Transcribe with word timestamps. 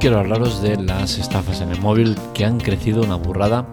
quiero 0.00 0.18
hablaros 0.18 0.62
de 0.62 0.82
las 0.82 1.18
estafas 1.18 1.60
en 1.60 1.72
el 1.72 1.80
móvil 1.82 2.16
que 2.32 2.46
han 2.46 2.58
crecido 2.58 3.02
una 3.02 3.16
burrada 3.16 3.66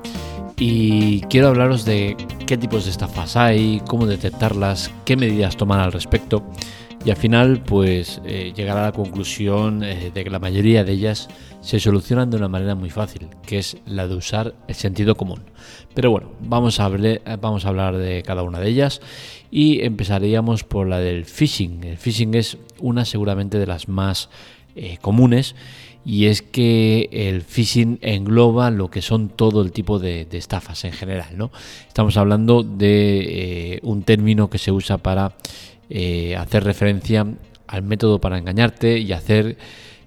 y 0.57 1.21
quiero 1.21 1.47
hablaros 1.47 1.85
de 1.85 2.17
qué 2.45 2.57
tipos 2.57 2.83
de 2.83 2.91
estafas 2.91 3.37
hay, 3.37 3.81
cómo 3.87 4.05
detectarlas, 4.05 4.91
qué 5.05 5.15
medidas 5.15 5.55
tomar 5.55 5.79
al 5.79 5.93
respecto 5.93 6.43
y 7.05 7.11
al 7.11 7.15
final 7.15 7.63
pues 7.63 8.21
eh, 8.25 8.51
llegar 8.53 8.77
a 8.77 8.83
la 8.83 8.91
conclusión 8.91 9.85
eh, 9.85 10.11
de 10.13 10.23
que 10.25 10.29
la 10.29 10.39
mayoría 10.39 10.83
de 10.83 10.91
ellas 10.91 11.29
se 11.61 11.79
solucionan 11.79 12.29
de 12.29 12.35
una 12.35 12.49
manera 12.49 12.75
muy 12.75 12.89
fácil, 12.89 13.29
que 13.45 13.59
es 13.59 13.77
la 13.85 14.05
de 14.09 14.15
usar 14.15 14.53
el 14.67 14.75
sentido 14.75 15.15
común. 15.15 15.45
Pero 15.93 16.11
bueno, 16.11 16.33
vamos 16.41 16.81
a, 16.81 16.87
a 16.87 17.67
hablar 17.69 17.97
de 17.97 18.23
cada 18.23 18.43
una 18.43 18.59
de 18.59 18.67
ellas 18.67 18.99
y 19.49 19.81
empezaríamos 19.81 20.65
por 20.65 20.87
la 20.87 20.99
del 20.99 21.23
phishing. 21.23 21.85
El 21.85 21.97
phishing 21.97 22.33
es 22.33 22.57
una 22.79 23.05
seguramente 23.05 23.57
de 23.59 23.67
las 23.67 23.87
más 23.87 24.29
eh, 24.79 24.99
comunes 25.01 25.55
y 26.07 26.27
es 26.27 26.41
que 26.41 27.09
el 27.11 27.41
phishing 27.41 27.99
engloba 28.01 28.71
lo 28.71 28.89
que 28.89 29.01
son 29.01 29.27
todo 29.27 29.61
el 29.61 29.73
tipo 29.73 29.99
de, 29.99 30.25
estafas 30.31 30.85
en 30.85 30.93
general. 30.93 31.37
¿no? 31.37 31.51
Estamos 31.85 32.15
hablando 32.15 32.63
de 32.63 33.73
eh, 33.73 33.79
un 33.83 34.03
término 34.03 34.49
que 34.49 34.57
se 34.57 34.71
usa 34.71 34.99
para 34.99 35.33
eh, 35.89 36.37
hacer 36.37 36.63
referencia 36.63 37.27
al 37.67 37.83
método 37.83 38.21
para 38.21 38.37
engañarte 38.37 38.99
y 38.99 39.11
hacer 39.11 39.57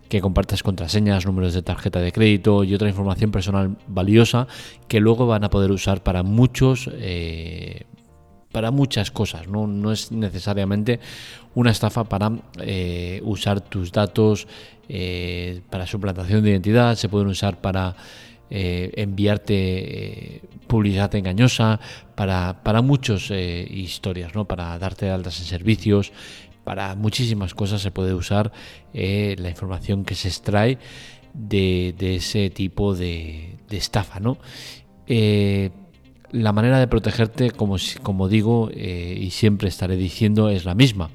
que 0.09 0.23
compartas 0.23 0.63
contraseñas, 0.63 1.27
números 1.27 1.53
de 1.53 1.61
tarjeta 1.61 2.01
de 2.01 2.13
crédito 2.13 2.65
y 2.65 2.75
otra 2.75 2.89
información 2.89 3.31
personal 3.31 3.77
valiosa 3.87 4.49
que 4.89 5.01
luego 5.01 5.27
van 5.27 5.45
a 5.45 5.51
poder 5.51 5.71
usar 5.71 6.03
para 6.03 6.23
muchos 6.23 6.89
para 8.53 8.71
muchas 8.71 9.11
cosas, 9.11 9.47
¿no? 9.49 9.67
no 9.67 9.93
es 9.93 10.11
necesariamente 10.11 11.01
una 11.55 11.71
estafa 11.71 12.05
para 12.05 12.33
eh, 12.61 13.21
usar 13.25 13.61
tus 13.61 13.93
datos 13.93 14.47
eh, 14.89 15.61
para 15.71 15.87
suplantación 15.87 16.43
de 16.43 16.51
identidad, 16.51 16.97
se 16.97 17.09
pueden 17.09 17.29
usar 17.29 17.61
para 17.61 17.95
eh, 18.51 18.93
enviarte 18.97 20.43
publicidad 20.67 21.15
engañosa, 21.15 21.79
para, 22.17 22.63
para 22.65 22.83
muchas 22.83 23.31
historias, 23.31 24.35
¿no? 24.35 24.47
para 24.47 24.77
darte 24.79 25.11
altas 25.11 25.39
en 25.41 25.47
servicios, 25.47 26.13
para 26.65 26.97
muchísimas 26.97 27.55
cosas 27.55 27.81
se 27.81 27.91
puede 27.91 28.15
usar 28.15 28.53
la 28.93 29.49
información 29.49 30.05
que 30.05 30.15
se 30.15 30.29
extrae 30.29 30.79
de, 31.33 31.95
ese 32.01 32.51
tipo 32.51 32.95
de, 32.95 33.57
de 33.69 33.77
estafa. 33.77 34.21
¿no? 34.21 34.39
La 36.33 36.53
manera 36.53 36.79
de 36.79 36.87
protegerte, 36.87 37.51
como, 37.51 37.77
como 38.03 38.29
digo 38.29 38.71
eh, 38.73 39.19
y 39.21 39.31
siempre 39.31 39.69
estaré 39.69 39.97
diciendo, 39.97 40.49
es 40.49 40.65
la 40.65 40.75
misma. 40.75 41.11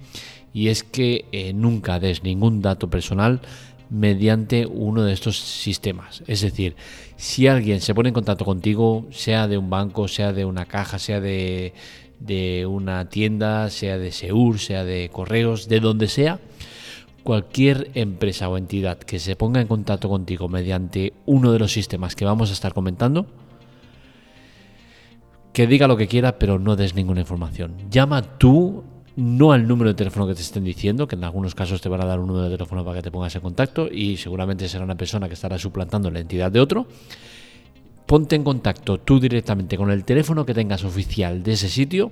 Y 0.53 0.69
es 0.69 0.83
que 0.83 1.25
eh, 1.31 1.53
nunca 1.53 1.99
des 1.99 2.23
ningún 2.23 2.61
dato 2.61 2.89
personal 2.89 3.41
mediante 3.89 4.65
uno 4.65 5.03
de 5.03 5.13
estos 5.13 5.37
sistemas. 5.37 6.23
Es 6.27 6.41
decir, 6.41 6.75
si 7.17 7.47
alguien 7.47 7.81
se 7.81 7.93
pone 7.93 8.09
en 8.09 8.13
contacto 8.13 8.45
contigo, 8.45 9.05
sea 9.11 9.47
de 9.47 9.57
un 9.57 9.69
banco, 9.69 10.07
sea 10.07 10.33
de 10.33 10.45
una 10.45 10.65
caja, 10.65 10.97
sea 10.97 11.19
de, 11.19 11.73
de 12.19 12.65
una 12.65 13.09
tienda, 13.09 13.69
sea 13.69 13.97
de 13.97 14.11
Seur, 14.11 14.59
sea 14.59 14.83
de 14.83 15.09
correos, 15.09 15.67
de 15.67 15.79
donde 15.79 16.07
sea, 16.07 16.39
cualquier 17.23 17.89
empresa 17.95 18.49
o 18.49 18.57
entidad 18.57 18.97
que 18.97 19.19
se 19.19 19.35
ponga 19.35 19.61
en 19.61 19.67
contacto 19.67 20.09
contigo 20.09 20.47
mediante 20.47 21.13
uno 21.25 21.51
de 21.51 21.59
los 21.59 21.71
sistemas 21.71 22.15
que 22.15 22.25
vamos 22.25 22.49
a 22.49 22.53
estar 22.53 22.73
comentando, 22.73 23.25
que 25.55 25.67
diga 25.67 25.87
lo 25.87 25.95
que 25.95 26.09
quiera, 26.09 26.37
pero 26.37 26.59
no 26.59 26.75
des 26.75 26.95
ninguna 26.95 27.21
información. 27.21 27.75
Llama 27.89 28.21
tú, 28.21 28.83
no 29.15 29.53
al 29.53 29.65
número 29.65 29.89
de 29.89 29.93
teléfono 29.93 30.27
que 30.27 30.35
te 30.35 30.41
estén 30.41 30.65
diciendo, 30.65 31.07
que 31.07 31.15
en 31.15 31.23
algunos 31.23 31.55
casos 31.55 31.79
te 31.79 31.87
van 31.87 32.01
a 32.01 32.05
dar 32.05 32.19
un 32.19 32.27
número 32.27 32.49
de 32.49 32.57
teléfono 32.57 32.83
para 32.83 32.97
que 32.97 33.03
te 33.03 33.09
pongas 33.09 33.33
en 33.37 33.41
contacto 33.41 33.87
y 33.89 34.17
seguramente 34.17 34.67
será 34.67 34.83
una 34.83 34.95
persona 34.95 35.29
que 35.29 35.33
estará 35.33 35.57
suplantando 35.57 36.11
la 36.11 36.19
entidad 36.19 36.51
de 36.51 36.59
otro. 36.59 36.87
Ponte 38.05 38.35
en 38.35 38.43
contacto 38.43 38.99
tú 38.99 39.17
directamente 39.17 39.77
con 39.77 39.91
el 39.91 40.03
teléfono 40.03 40.45
que 40.45 40.53
tengas 40.53 40.83
oficial 40.83 41.41
de 41.41 41.53
ese 41.53 41.69
sitio 41.69 42.11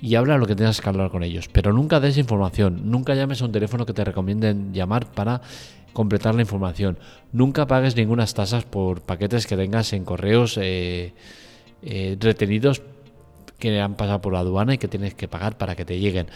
y 0.00 0.14
habla 0.14 0.38
lo 0.38 0.46
que 0.46 0.56
tengas 0.56 0.80
que 0.80 0.88
hablar 0.88 1.10
con 1.10 1.22
ellos. 1.22 1.50
Pero 1.52 1.70
nunca 1.74 2.00
des 2.00 2.16
información, 2.16 2.90
nunca 2.90 3.14
llames 3.14 3.42
a 3.42 3.44
un 3.44 3.52
teléfono 3.52 3.84
que 3.84 3.92
te 3.92 4.04
recomienden 4.04 4.72
llamar 4.72 5.12
para 5.12 5.42
completar 5.92 6.34
la 6.34 6.40
información. 6.40 6.96
Nunca 7.30 7.66
pagues 7.66 7.94
ninguna 7.94 8.24
tasas 8.24 8.64
por 8.64 9.02
paquetes 9.02 9.46
que 9.46 9.54
tengas 9.54 9.92
en 9.92 10.06
correos. 10.06 10.58
Eh, 10.58 11.12
eh, 11.84 12.16
retenidos 12.18 12.82
que 13.58 13.80
han 13.80 13.94
pasado 13.94 14.20
por 14.20 14.32
la 14.32 14.40
aduana 14.40 14.74
y 14.74 14.78
que 14.78 14.88
tienes 14.88 15.14
que 15.14 15.28
pagar 15.28 15.58
para 15.58 15.76
que 15.76 15.84
te 15.84 15.98
lleguen. 15.98 16.28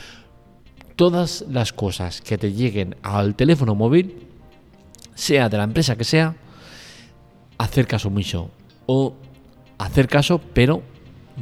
Todas 0.96 1.44
las 1.50 1.72
cosas 1.72 2.20
que 2.20 2.38
te 2.38 2.52
lleguen 2.52 2.96
al 3.02 3.34
teléfono 3.34 3.74
móvil, 3.74 4.26
sea 5.14 5.48
de 5.48 5.56
la 5.56 5.64
empresa 5.64 5.96
que 5.96 6.04
sea, 6.04 6.36
hacer 7.56 7.86
caso 7.86 8.08
omiso 8.08 8.50
o 8.86 9.14
hacer 9.78 10.08
caso, 10.08 10.40
pero 10.52 10.82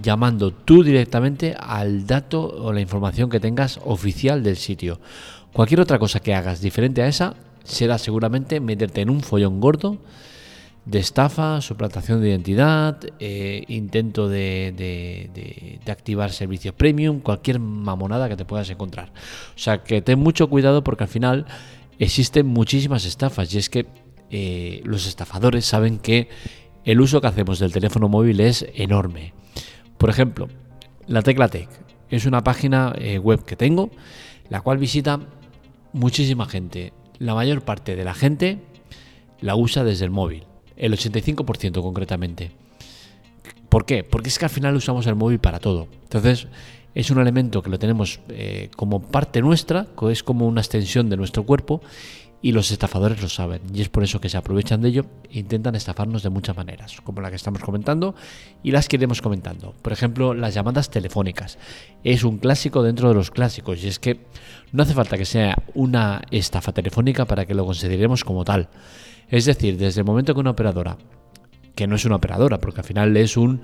llamando 0.01 0.53
tú 0.53 0.83
directamente 0.83 1.55
al 1.59 2.07
dato 2.07 2.43
o 2.43 2.73
la 2.73 2.81
información 2.81 3.31
que 3.31 3.41
tengas 3.41 3.81
oficial 3.85 4.43
del 4.43 4.57
sitio. 4.57 5.01
Cualquier 5.53 5.81
otra 5.81 5.99
cosa 5.99 6.21
que 6.21 6.35
hagas 6.35 6.61
diferente 6.61 7.03
a 7.03 7.09
esa 7.09 7.35
será 7.65 7.99
seguramente 7.99 8.61
meterte 8.61 9.01
en 9.01 9.11
un 9.11 9.21
follón 9.21 9.61
gordo 9.61 9.99
de 10.87 11.01
estafa, 11.01 11.61
suplantación 11.61 12.21
de 12.23 12.29
identidad, 12.29 13.01
eh, 13.19 13.65
intento 13.67 14.29
de, 14.29 15.81
activar 15.89 16.31
servicios 16.31 16.75
premium, 16.75 17.21
cualquier 17.21 17.59
mamonada 17.59 18.29
que 18.29 18.37
te 18.37 18.45
puedas 18.45 18.71
encontrar. 18.71 19.13
O 19.55 19.59
sea 19.59 19.83
que 19.83 20.01
ten 20.01 20.21
mucho 20.21 20.49
cuidado 20.49 20.85
porque 20.85 21.05
al 21.05 21.11
final 21.11 21.47
existen 21.99 22.47
muchísimas 22.47 23.05
estafas 23.05 23.53
y 23.53 23.59
es 23.59 23.69
que 23.69 23.87
eh, 24.31 24.81
los 24.85 25.07
estafadores 25.07 25.65
saben 25.65 25.99
que 25.99 26.29
el 26.85 27.01
uso 27.01 27.21
que 27.21 27.27
hacemos 27.27 27.59
del 27.59 27.73
teléfono 27.73 28.09
móvil 28.09 28.39
es 28.41 28.65
enorme. 28.75 29.35
Por 29.99 30.09
ejemplo, 30.09 30.49
la 31.09 31.23
Tecla 31.23 31.49
Tech 31.49 31.69
es 32.11 32.27
una 32.27 32.45
página 32.45 32.95
eh, 32.97 33.19
web 33.19 33.45
que 33.45 33.57
tengo, 33.57 33.91
la 34.51 34.61
cual 34.61 34.79
visita 34.79 35.19
muchísima 35.93 36.47
gente. 36.47 36.93
La 37.19 37.35
mayor 37.35 37.63
parte 37.63 37.97
de 37.97 38.05
la 38.05 38.15
gente 38.15 38.59
la 39.41 39.57
usa 39.57 39.83
desde 39.83 40.05
el 40.05 40.13
móvil 40.13 40.45
el 40.77 40.93
85% 40.93 41.83
concretamente. 41.83 42.53
¿Por 43.69 43.85
qué? 43.85 44.05
Porque 44.05 44.29
es 44.29 44.39
que 44.39 44.45
al 44.45 44.51
final 44.51 44.77
usamos 44.77 45.07
el 45.07 45.15
móvil 45.15 45.39
para 45.39 45.59
todo. 45.59 45.89
Entonces, 46.05 46.49
es 46.95 47.11
un 47.11 47.21
elemento 47.21 47.63
que 47.63 47.71
lo 47.71 47.79
tenemos 47.79 48.21
eh, 48.29 48.71
como 48.77 49.03
parte 49.03 49.43
nuestra, 49.43 49.87
que 49.99 50.13
es 50.13 50.23
como 50.23 50.47
una 50.47 50.61
extensión 50.61 51.11
de 51.11 51.17
nuestro 51.17 51.45
cuerpo, 51.45 51.83
y 52.43 52.53
los 52.53 52.71
estafadores 52.71 53.21
lo 53.21 53.29
saben. 53.29 53.61
Y 53.75 53.83
es 53.83 53.89
por 53.89 54.05
eso 54.05 54.21
que 54.21 54.29
se 54.29 54.37
aprovechan 54.37 54.81
de 54.81 54.89
ello 54.89 55.07
e 55.31 55.41
intentan 55.41 55.75
estafarnos 55.75 56.23
de 56.23 56.31
muchas 56.31 56.57
maneras, 56.57 57.01
como 57.03 57.21
la 57.21 57.31
que 57.31 57.37
estamos 57.37 57.61
comentando 57.61 58.15
y 58.63 58.71
las 58.71 58.89
que 58.89 58.97
iremos 58.97 59.21
comentando. 59.21 59.75
Por 59.83 59.93
ejemplo, 59.93 60.33
las 60.33 60.55
llamadas 60.55 60.91
telefónicas. 60.91 61.59
Es 62.05 62.25
un 62.25 62.39
clásico 62.39 62.83
dentro 62.83 63.09
de 63.09 63.15
los 63.15 63.31
clásicos, 63.31 63.83
y 63.83 63.89
es 63.89 63.99
que 63.99 64.21
no 64.73 64.83
hace 64.83 64.95
falta 64.95 65.19
que 65.19 65.25
sea 65.25 65.57
una 65.75 66.23
estafa 66.31 66.73
telefónica 66.73 67.25
para 67.25 67.47
que 67.47 67.55
lo 67.55 67.67
consideremos 67.67 68.25
como 68.25 68.45
tal. 68.45 68.69
Es 69.29 69.45
decir, 69.45 69.77
desde 69.77 70.01
el 70.01 70.07
momento 70.07 70.35
que 70.35 70.41
una 70.41 70.51
operadora, 70.51 70.97
que 71.75 71.87
no 71.87 71.97
es 71.97 72.05
una 72.05 72.17
operadora, 72.17 72.59
porque 72.59 72.81
al 72.81 72.87
final 72.87 73.17
es 73.17 73.37
un, 73.37 73.63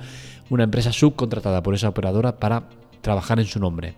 una 0.50 0.64
empresa 0.64 0.92
subcontratada 0.92 1.62
por 1.62 1.74
esa 1.74 1.88
operadora 1.88 2.38
para 2.38 2.68
trabajar 3.00 3.38
en 3.40 3.46
su 3.46 3.60
nombre, 3.60 3.94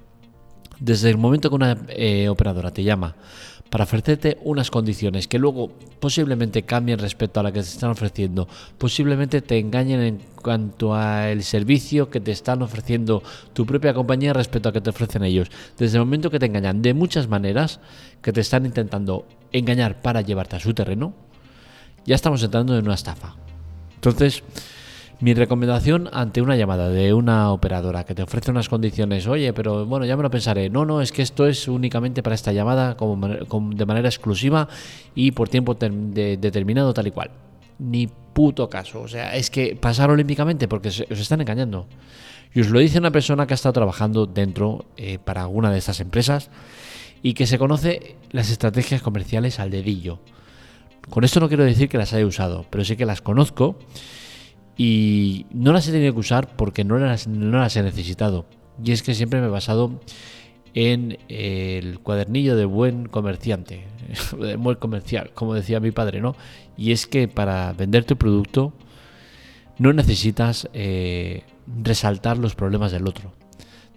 desde 0.79 1.11
el 1.11 1.19
momento 1.19 1.49
que 1.49 1.57
una 1.57 1.79
eh, 1.89 2.29
operadora 2.29 2.71
te 2.71 2.83
llama 2.83 3.17
para 3.75 3.85
ofrecerte 3.85 4.39
unas 4.45 4.71
condiciones 4.71 5.27
que 5.27 5.37
luego 5.37 5.73
posiblemente 5.99 6.63
cambien 6.63 7.01
respecto 7.01 7.41
a 7.41 7.43
la 7.43 7.51
que 7.51 7.61
te 7.61 7.67
están 7.67 7.91
ofreciendo, 7.91 8.47
posiblemente 8.79 9.43
te 9.43 9.59
engañen 9.59 10.01
en 10.01 10.21
cuanto 10.41 10.95
al 10.95 11.43
servicio 11.43 12.09
que 12.09 12.21
te 12.21 12.31
están 12.31 12.63
ofreciendo 12.63 13.25
tu 13.53 13.67
propia 13.67 13.93
compañía 13.93 14.33
respecto 14.33 14.69
a 14.69 14.73
que 14.73 14.81
te 14.81 14.91
ofrecen 14.91 15.25
ellos. 15.25 15.51
Desde 15.77 15.99
el 15.99 16.05
momento 16.05 16.31
que 16.31 16.39
te 16.39 16.47
engañan 16.47 16.83
de 16.83 16.95
muchas 16.95 17.27
maneras, 17.27 17.81
que 18.23 18.33
te 18.33 18.43
están 18.43 18.65
intentando 18.65 19.27
engañar 19.51 20.03
para 20.03 20.21
llevarte 20.21 20.55
a 20.55 20.61
su 20.61 20.73
terreno, 20.73 21.15
ya 22.07 22.15
estamos 22.15 22.43
entrando 22.43 22.77
en 22.77 22.85
una 22.85 22.95
estafa. 22.95 23.35
Entonces, 23.95 24.43
mi 25.21 25.33
recomendación 25.33 26.11
ante 26.13 26.43
una 26.43 26.57
llamada 26.57 26.89
de 26.89 27.15
una 27.15 27.51
operadora 27.51 28.05
que 28.05 28.15
te 28.15 28.23
ofrece 28.23 28.51
unas 28.51 28.69
condiciones, 28.69 29.27
oye, 29.27 29.53
pero 29.53 29.87
bueno, 29.87 30.05
ya 30.05 30.17
me 30.17 30.23
lo 30.23 30.31
pensaré. 30.31 30.69
No, 30.69 30.85
no, 30.85 31.01
es 31.01 31.13
que 31.13 31.23
esto 31.23 31.47
es 31.47 31.69
únicamente 31.69 32.23
para 32.23 32.35
esta 32.35 32.53
llamada 32.53 32.97
de 32.97 33.87
manera 33.87 34.09
exclusiva 34.09 34.69
y 35.15 35.31
por 35.31 35.49
tiempo 35.49 35.75
determinado 35.75 36.93
tal 36.93 37.07
y 37.07 37.11
cual. 37.11 37.31
Ni 37.79 38.07
puto 38.07 38.69
caso. 38.69 39.01
O 39.01 39.09
sea, 39.09 39.35
es 39.35 39.51
que 39.51 39.77
pasar 39.77 40.11
olímpicamente 40.11 40.69
porque 40.69 40.89
os 40.89 41.01
están 41.11 41.41
engañando. 41.41 41.87
Y 42.53 42.61
os 42.61 42.69
lo 42.69 42.79
dice 42.79 42.99
una 42.99 43.11
persona 43.11 43.47
que 43.47 43.55
ha 43.55 43.57
estado 43.57 43.73
trabajando 43.73 44.27
dentro 44.27 44.85
eh, 44.97 45.19
para 45.19 45.43
alguna 45.43 45.73
de 45.73 45.79
estas 45.79 46.01
empresas 46.01 46.51
y 47.23 47.35
que 47.35 47.47
se 47.47 47.59
conoce 47.59 48.17
las 48.31 48.51
estrategias 48.51 49.01
comerciales 49.01 49.59
al 49.59 49.71
dedillo. 49.71 50.19
Con 51.11 51.25
esto 51.25 51.41
no 51.41 51.49
quiero 51.49 51.65
decir 51.65 51.89
que 51.89 51.99
las 51.99 52.13
haya 52.13 52.27
usado, 52.27 52.67
pero 52.71 52.85
sí 52.85 52.97
que 52.97 53.07
las 53.07 53.21
conozco 53.21 53.79
y 54.77 55.47
no 55.53 55.73
las 55.73 55.87
he 55.89 55.93
tenido 55.93 56.13
que 56.13 56.21
usar 56.21 56.57
porque 56.57 56.85
no 56.85 56.99
las, 56.99 57.27
no 57.29 57.59
las 57.59 57.77
he 57.77 57.83
necesitado. 57.83 58.47
Y 58.83 58.93
es 58.93 59.03
que 59.03 59.15
siempre 59.15 59.41
me 59.41 59.47
he 59.47 59.51
basado 59.51 60.01
en 60.75 61.19
el 61.29 62.01
cuadernillo 62.01 62.57
de 62.57 62.65
buen 62.65 63.07
comerciante, 63.07 63.85
de 64.39 64.57
buen 64.57 64.77
comercial, 64.77 65.31
como 65.35 65.55
decía 65.55 65.81
mi 65.81 65.93
padre, 65.93 66.21
¿no? 66.21 66.35
Y 66.77 66.93
es 66.93 67.07
que 67.07 67.29
para 67.29 67.73
vender 67.73 68.05
tu 68.05 68.17
producto 68.17 68.73
no 69.79 69.93
necesitas 69.93 70.69
eh, 70.73 71.45
resaltar 71.83 72.39
los 72.39 72.55
problemas 72.55 72.93
del 72.93 73.07
otro. 73.07 73.33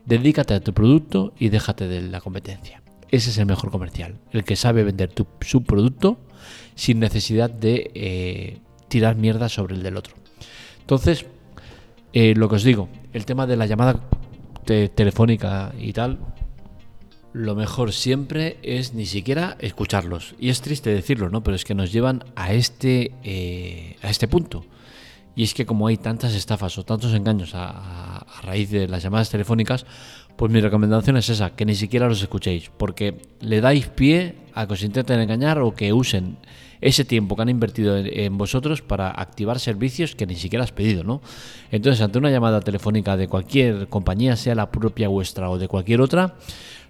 Dedícate 0.05 0.53
a 0.53 0.59
tu 0.59 0.73
producto 0.73 1.33
y 1.37 1.49
déjate 1.49 1.87
de 1.87 2.01
la 2.01 2.21
competencia. 2.21 2.81
Ese 3.09 3.29
es 3.29 3.37
el 3.37 3.45
mejor 3.45 3.71
comercial, 3.71 4.19
el 4.31 4.43
que 4.43 4.55
sabe 4.55 4.83
vender 4.83 5.11
su 5.41 5.63
producto 5.63 6.19
sin 6.77 6.99
necesidad 6.99 7.49
de 7.49 7.91
eh, 7.93 8.57
tirar 8.87 9.17
mierda 9.17 9.49
sobre 9.49 9.75
el 9.75 9.83
del 9.83 9.97
otro. 9.97 10.15
Entonces, 10.79 11.25
eh, 12.13 12.33
lo 12.35 12.47
que 12.47 12.55
os 12.55 12.63
digo, 12.63 12.87
el 13.11 13.25
tema 13.25 13.45
de 13.45 13.57
la 13.57 13.65
llamada 13.65 13.99
telefónica 14.63 15.73
y 15.79 15.91
tal, 15.93 16.19
lo 17.33 17.55
mejor 17.55 17.93
siempre 17.93 18.57
es 18.63 18.93
ni 18.93 19.05
siquiera 19.05 19.57
escucharlos. 19.59 20.35
Y 20.39 20.49
es 20.49 20.61
triste 20.61 20.89
decirlo, 20.89 21.29
¿no? 21.29 21.43
Pero 21.43 21.55
es 21.55 21.65
que 21.65 21.75
nos 21.75 21.91
llevan 21.91 22.23
a 22.35 22.53
este, 22.53 23.11
eh, 23.23 23.95
a 24.01 24.09
este 24.09 24.27
punto. 24.27 24.65
Y 25.37 25.43
es 25.43 25.53
que 25.53 25.67
como 25.67 25.85
hay 25.85 25.97
tantas 25.97 26.33
estafas 26.33 26.79
o 26.79 26.83
tantos 26.83 27.13
engaños 27.13 27.51
a, 27.53 28.25
raíz 28.41 28.71
de 28.71 28.87
las 28.87 29.03
llamadas 29.03 29.29
telefónicas, 29.29 29.85
pues 30.35 30.51
mi 30.51 30.59
recomendación 30.61 31.15
es 31.15 31.29
esa, 31.29 31.51
que 31.51 31.63
ni 31.63 31.75
siquiera 31.75 32.09
los 32.09 32.23
escuchéis, 32.23 32.71
porque 32.75 33.21
le 33.39 33.61
dais 33.61 33.85
pie 33.85 34.33
a 34.55 34.65
que 34.65 34.73
os 34.73 34.81
intenten 34.81 35.19
engañar 35.19 35.59
o 35.59 35.75
que 35.75 35.93
usen 35.93 36.37
ese 36.81 37.05
tiempo 37.05 37.35
que 37.35 37.43
han 37.43 37.49
invertido 37.49 37.97
en, 37.97 38.35
vosotros 38.35 38.81
para 38.81 39.11
activar 39.11 39.59
servicios 39.59 40.15
que 40.15 40.25
ni 40.25 40.35
siquiera 40.35 40.63
has 40.63 40.71
pedido, 40.71 41.03
¿no? 41.03 41.21
Entonces, 41.69 42.01
ante 42.01 42.17
una 42.17 42.31
llamada 42.31 42.59
telefónica 42.61 43.15
de 43.15 43.27
cualquier 43.27 43.89
compañía, 43.89 44.35
sea 44.37 44.55
la 44.55 44.71
propia 44.71 45.07
vuestra 45.07 45.51
o 45.51 45.59
de 45.59 45.67
cualquier 45.67 46.01
otra, 46.01 46.33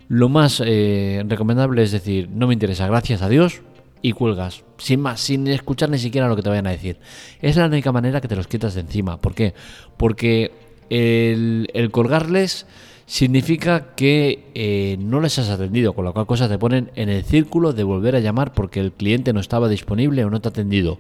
lo 0.08 0.30
más 0.30 0.64
eh, 0.66 1.22
recomendable 1.28 1.84
es 1.84 1.92
decir, 1.92 2.30
no 2.32 2.48
me 2.48 2.54
interesa, 2.54 2.88
gracias 2.88 3.22
a 3.22 3.28
Dios, 3.28 3.62
y 4.02 4.12
cuelgas, 4.12 4.64
sin 4.78 5.02
más, 5.02 5.22
sin 5.22 5.48
escuchar 5.48 5.90
ni 5.90 5.98
siquiera 5.98 6.28
lo 6.28 6.36
que 6.36 6.42
te 6.42 6.50
vayan 6.50 6.68
a 6.68 6.72
decir. 6.72 6.98
Es 7.42 7.56
la 7.56 7.66
única 7.66 7.92
manera 7.92 8.22
que 8.22 8.28
te 8.28 8.36
los 8.36 8.48
quitas 8.48 8.74
de 8.76 8.82
encima. 8.82 9.18
¿Por 9.18 9.34
qué? 9.34 9.54
Porque 9.98 10.52
el, 10.90 11.70
el 11.74 11.92
colgarles 11.92 12.66
significa 13.08 13.96
que 13.96 14.52
eh, 14.54 14.98
no 15.00 15.22
les 15.22 15.40
has 15.40 15.50
atendido, 15.50 15.94
con 15.94 16.06
la 16.06 16.12
cual 16.12 16.28
cosa 16.28 16.50
te 16.50 16.60
ponen 16.60 16.92
en 16.96 17.10
el 17.10 17.24
círculo 17.24 17.72
de 17.72 17.84
volver 17.84 18.16
a 18.16 18.20
llamar 18.20 18.54
porque 18.54 18.82
el 18.82 18.92
cliente 18.92 19.34
no 19.34 19.40
estaba 19.40 19.70
disponible 19.70 20.26
o 20.26 20.30
no 20.30 20.42
te 20.42 20.50
ha 20.50 20.52
atendido. 20.52 21.00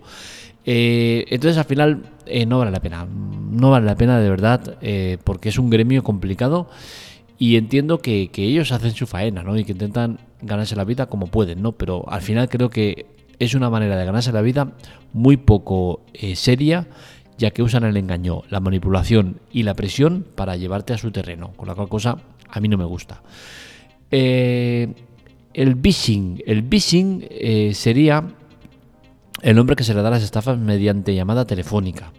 Eh, 0.65 1.25
entonces 1.29 1.57
al 1.57 1.65
final 1.65 2.03
eh, 2.25 2.45
no 2.45 2.59
vale 2.59 2.71
la 2.71 2.79
pena, 2.79 3.05
no 3.05 3.71
vale 3.71 3.85
la 3.85 3.95
pena 3.95 4.19
de 4.19 4.29
verdad 4.29 4.77
porque 5.23 5.49
es 5.49 5.59
un 5.59 5.69
gremio 5.69 6.03
complicado 6.03 6.69
y 7.37 7.57
entiendo 7.57 7.99
que, 7.99 8.29
que, 8.29 8.45
ellos 8.45 8.71
hacen 8.71 8.93
su 8.93 9.05
faena 9.05 9.43
¿no? 9.43 9.57
y 9.57 9.63
que 9.63 9.73
intentan 9.73 10.19
ganarse 10.41 10.75
la 10.75 10.83
vida 10.83 11.07
como 11.07 11.27
pueden, 11.27 11.61
¿no? 11.61 11.73
pero 11.73 12.03
al 12.09 12.21
final 12.21 12.49
creo 12.49 12.69
que 12.69 13.05
es 13.39 13.53
una 13.53 13.69
manera 13.69 13.95
de 13.97 14.05
ganarse 14.05 14.31
la 14.31 14.41
vida 14.41 14.73
muy 15.13 15.37
poco 15.37 16.01
seria 16.35 16.87
ya 17.37 17.51
que 17.51 17.61
usan 17.61 17.83
el 17.83 17.97
engaño, 17.97 18.43
la 18.49 18.59
manipulación 18.59 19.39
y 19.51 19.63
la 19.63 19.75
presión 19.75 20.25
para 20.35 20.57
llevarte 20.57 20.93
a 20.93 20.97
su 20.97 21.11
terreno, 21.11 21.53
con 21.55 21.67
la 21.67 21.75
cual 21.75 21.87
cosa 21.87 22.17
a 22.49 22.59
mí 22.59 22.67
no 22.67 22.77
me 22.77 22.85
gusta. 22.85 23.21
Eh, 24.09 24.93
el 25.53 25.75
phishing, 25.79 26.41
el 26.45 26.67
phishing 26.67 27.27
eh, 27.29 27.73
sería 27.73 28.23
el 29.41 29.55
nombre 29.55 29.75
que 29.75 29.83
se 29.83 29.93
le 29.93 30.01
da 30.01 30.07
a 30.07 30.11
las 30.11 30.23
estafas 30.23 30.57
mediante 30.57 31.13
llamada 31.13 31.45
telefónica. 31.45 32.11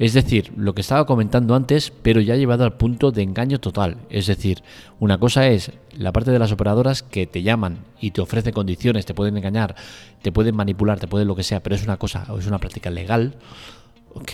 Es 0.00 0.14
decir, 0.14 0.50
lo 0.56 0.74
que 0.74 0.80
estaba 0.80 1.04
comentando 1.04 1.54
antes, 1.54 1.92
pero 2.02 2.22
ya 2.22 2.34
llevado 2.34 2.64
al 2.64 2.72
punto 2.72 3.12
de 3.12 3.22
engaño 3.22 3.60
total. 3.60 3.98
Es 4.08 4.26
decir, 4.26 4.62
una 4.98 5.18
cosa 5.18 5.46
es 5.48 5.72
la 5.94 6.10
parte 6.10 6.30
de 6.30 6.38
las 6.38 6.52
operadoras 6.52 7.02
que 7.02 7.26
te 7.26 7.42
llaman 7.42 7.80
y 8.00 8.12
te 8.12 8.22
ofrecen 8.22 8.54
condiciones, 8.54 9.04
te 9.04 9.12
pueden 9.12 9.36
engañar, 9.36 9.76
te 10.22 10.32
pueden 10.32 10.56
manipular, 10.56 10.98
te 10.98 11.06
pueden 11.06 11.28
lo 11.28 11.36
que 11.36 11.42
sea, 11.42 11.62
pero 11.62 11.76
es 11.76 11.84
una 11.84 11.98
cosa, 11.98 12.26
es 12.38 12.46
una 12.46 12.58
práctica 12.58 12.88
legal 12.88 13.36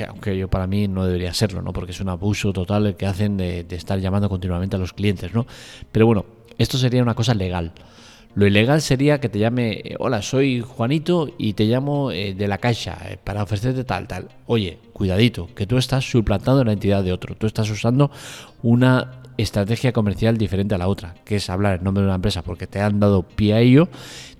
aunque 0.08 0.38
yo 0.38 0.48
para 0.48 0.66
mí 0.66 0.88
no 0.88 1.04
debería 1.04 1.34
serlo, 1.34 1.60
¿no? 1.62 1.72
Porque 1.72 1.92
es 1.92 2.00
un 2.00 2.08
abuso 2.08 2.52
total 2.52 2.86
el 2.86 2.96
que 2.96 3.04
hacen 3.04 3.36
de, 3.36 3.66
estar 3.70 3.98
llamando 3.98 4.28
continuamente 4.28 4.76
a 4.76 4.78
los 4.78 4.92
clientes, 4.94 5.34
¿no? 5.34 5.46
Pero 5.92 6.06
bueno, 6.06 6.24
esto 6.58 6.78
sería 6.78 7.02
una 7.02 7.14
cosa 7.14 7.34
legal. 7.34 7.72
Lo 8.36 8.46
ilegal 8.46 8.82
sería 8.82 9.18
que 9.18 9.30
te 9.30 9.38
llame, 9.38 9.80
eh, 9.82 9.96
hola, 9.98 10.20
soy 10.20 10.60
Juanito 10.60 11.30
y 11.38 11.54
te 11.54 11.64
llamo 11.64 12.10
eh, 12.10 12.34
de 12.34 12.48
la 12.48 12.58
caixa 12.58 12.98
eh, 13.08 13.16
para 13.16 13.42
ofrecerte 13.42 13.82
tal, 13.82 14.06
tal. 14.06 14.28
Oye, 14.44 14.78
cuidadito, 14.92 15.48
que 15.54 15.66
tú 15.66 15.78
estás 15.78 16.04
suplantando 16.04 16.62
la 16.62 16.74
entidad 16.74 17.02
de 17.02 17.14
otro. 17.14 17.34
Tú 17.34 17.46
estás 17.46 17.70
usando 17.70 18.10
una 18.62 19.22
estrategia 19.38 19.94
comercial 19.94 20.36
diferente 20.36 20.74
a 20.74 20.78
la 20.78 20.88
otra, 20.88 21.14
que 21.24 21.36
es 21.36 21.48
hablar 21.48 21.78
en 21.78 21.84
nombre 21.84 22.02
de 22.02 22.08
una 22.08 22.16
empresa 22.16 22.42
porque 22.42 22.66
te 22.66 22.78
han 22.82 23.00
dado 23.00 23.22
pie 23.22 23.54
a 23.54 23.60
ello. 23.60 23.88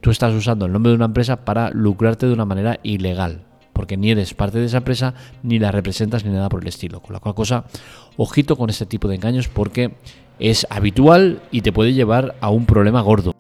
Tú 0.03 0.11
estás 0.11 0.35
usando 0.35 0.67
el 0.67 0.73
nombre 0.73 0.91
de 0.91 0.97
una 0.97 1.07
empresa 1.07 1.47
para 1.47 1.71
lucrarte 1.71 2.27
de 2.27 2.35
una 2.35 2.45
manera 2.45 2.79
ilegal 2.83 3.45
porque 3.73 3.97
ni 3.97 4.11
eres 4.11 4.35
parte 4.35 4.59
de 4.59 4.67
esa 4.67 4.79
empresa, 4.79 5.15
ni 5.43 5.59
la 5.59 5.71
representas, 5.71 6.25
ni 6.25 6.33
nada 6.33 6.51
por 6.51 6.61
el 6.63 6.69
estilo. 6.69 7.01
Con 7.01 7.15
la 7.15 7.21
cual 7.21 7.35
cosa, 7.35 7.65
ojito 8.19 8.57
con 8.57 8.69
este 8.69 8.85
tipo 8.85 9.09
de 9.09 9.17
engaños 9.17 9.49
porque 9.49 9.95
es 10.39 10.67
habitual 10.69 11.41
y 11.51 11.63
te 11.63 11.73
puede 11.73 11.95
llevar 11.95 12.37
a 12.41 12.51
un 12.51 12.67
problema 12.67 13.01
gordo. 13.01 13.35